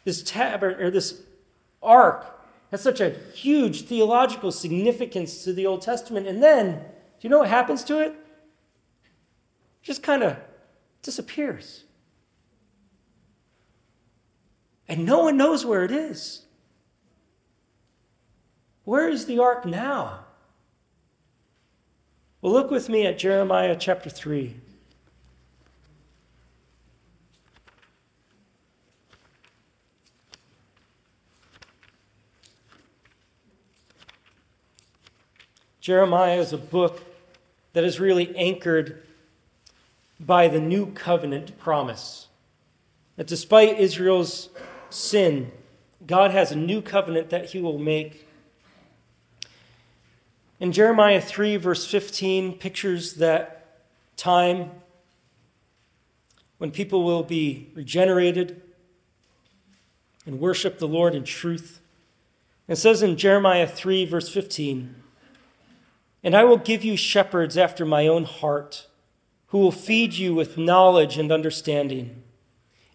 [0.05, 1.21] This tab or this
[1.81, 2.32] ark
[2.73, 6.27] has such a huge theological significance to the Old Testament.
[6.27, 8.07] And then, do you know what happens to it?
[8.07, 8.15] it
[9.83, 10.37] just kind of
[11.01, 11.83] disappears
[14.87, 16.43] and no one knows where it is.
[18.83, 20.25] Where is the ark now?
[22.41, 24.55] Well, look with me at Jeremiah chapter 3.
[35.83, 37.03] Jeremiah is a book
[37.73, 39.03] that is really anchored
[40.17, 42.29] by the new covenant promise.
[43.17, 44.47] That despite Israel's
[44.89, 45.51] sin,
[46.07, 48.25] God has a new covenant that he will make.
[50.61, 53.81] In Jeremiah 3, verse 15, pictures that
[54.15, 54.71] time
[56.59, 58.61] when people will be regenerated
[60.25, 61.81] and worship the Lord in truth.
[62.69, 65.02] It says in Jeremiah 3, verse 15,
[66.23, 68.87] And I will give you shepherds after my own heart,
[69.47, 72.23] who will feed you with knowledge and understanding.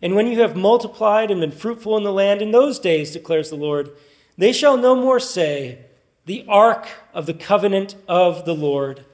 [0.00, 3.50] And when you have multiplied and been fruitful in the land in those days, declares
[3.50, 3.90] the Lord,
[4.36, 5.78] they shall no more say,
[6.24, 9.04] The ark of the covenant of the Lord.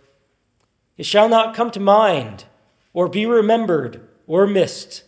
[0.96, 2.44] It shall not come to mind,
[2.92, 5.02] or be remembered, or missed.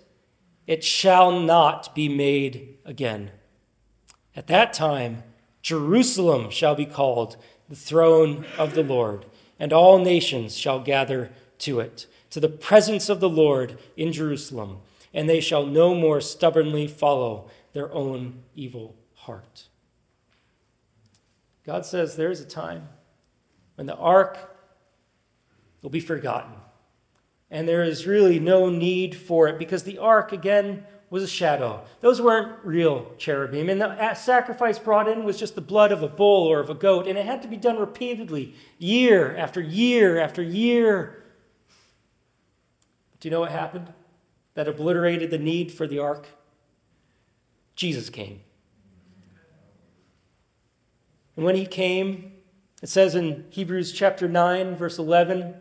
[0.67, 3.31] It shall not be made again.
[4.35, 5.23] At that time,
[5.63, 7.37] Jerusalem shall be called
[7.69, 9.27] the throne of the Lord,
[9.59, 14.79] and all nations shall gather to it, to the presence of the Lord in Jerusalem
[15.17, 19.65] and they shall no more stubbornly follow their own evil heart.
[21.65, 22.87] God says there is a time
[23.77, 24.55] when the ark
[25.81, 26.53] will be forgotten.
[27.51, 31.85] And there is really no need for it because the ark, again, was a shadow.
[32.01, 33.69] Those weren't real cherubim.
[33.69, 36.75] And the sacrifice brought in was just the blood of a bull or of a
[36.75, 37.07] goat.
[37.07, 41.23] And it had to be done repeatedly, year after year after year.
[43.21, 43.93] Do you know what happened?
[44.57, 46.27] that obliterated the need for the ark?
[47.77, 48.41] Jesus came.
[51.37, 52.33] And when he came,
[52.83, 55.55] it says in Hebrews chapter 9, verse 11,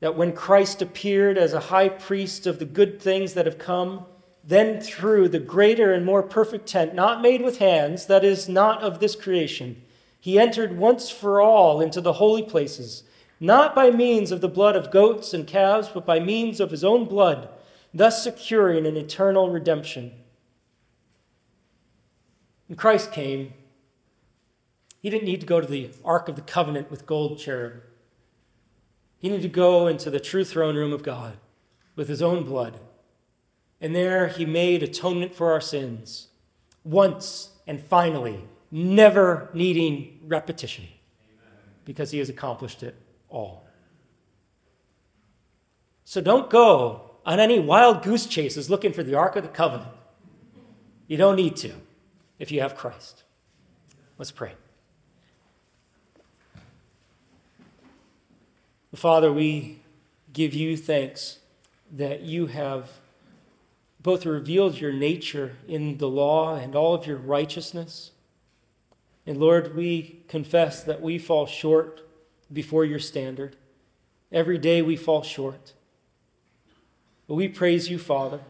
[0.00, 4.04] that when Christ appeared as a high priest of the good things that have come,
[4.42, 8.82] then through the greater and more perfect tent, not made with hands, that is, not
[8.82, 9.82] of this creation,
[10.18, 13.04] he entered once for all into the holy places,
[13.38, 16.84] not by means of the blood of goats and calves, but by means of his
[16.84, 17.48] own blood
[17.92, 20.12] thus securing an eternal redemption.
[22.68, 23.52] When Christ came,
[25.00, 27.82] he didn't need to go to the Ark of the Covenant with gold cherub.
[29.18, 31.38] He needed to go into the true throne room of God
[31.96, 32.78] with his own blood
[33.80, 36.28] And there he made atonement for our sins,
[36.84, 40.86] once and finally, never needing repetition,
[41.84, 42.94] because he has accomplished it
[43.28, 43.66] all.
[46.04, 49.92] So don't go on any wild goose chases looking for the Ark of the Covenant.
[51.06, 51.72] You don't need to
[52.38, 53.24] if you have Christ.
[54.18, 54.52] Let's pray.
[58.94, 59.78] Father, we
[60.32, 61.38] give you thanks
[61.92, 62.90] that you have
[64.02, 68.12] both revealed your nature in the law and all of your righteousness.
[69.26, 72.00] And Lord, we confess that we fall short
[72.52, 73.56] before your standard.
[74.32, 75.74] Every day we fall short.
[77.28, 78.40] But we praise you, Father,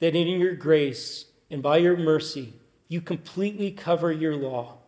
[0.00, 2.54] that in your grace and by your mercy,
[2.88, 4.78] you completely cover your law.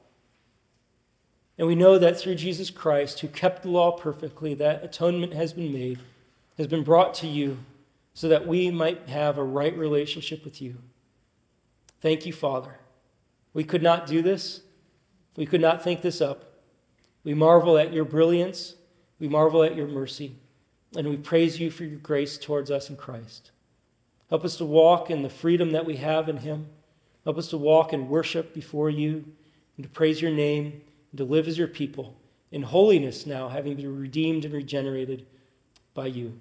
[1.57, 5.53] And we know that through Jesus Christ, who kept the law perfectly, that atonement has
[5.53, 5.99] been made,
[6.57, 7.59] has been brought to you,
[8.19, 10.75] so that we might have a right relationship with you.
[12.01, 12.81] Thank you, Father.
[13.55, 14.63] We could not do this,
[15.37, 16.43] we could not think this up.
[17.23, 18.75] We marvel at your brilliance,
[19.21, 20.35] we marvel at your mercy.
[20.97, 23.53] And we praise you for your grace towards us in Christ.
[24.31, 26.67] Help us to walk in the freedom that we have in Him.
[27.23, 29.25] Help us to walk in worship before you
[29.77, 32.17] and to praise your name and to live as your people
[32.51, 35.25] in holiness now, having been redeemed and regenerated
[35.95, 36.41] by you.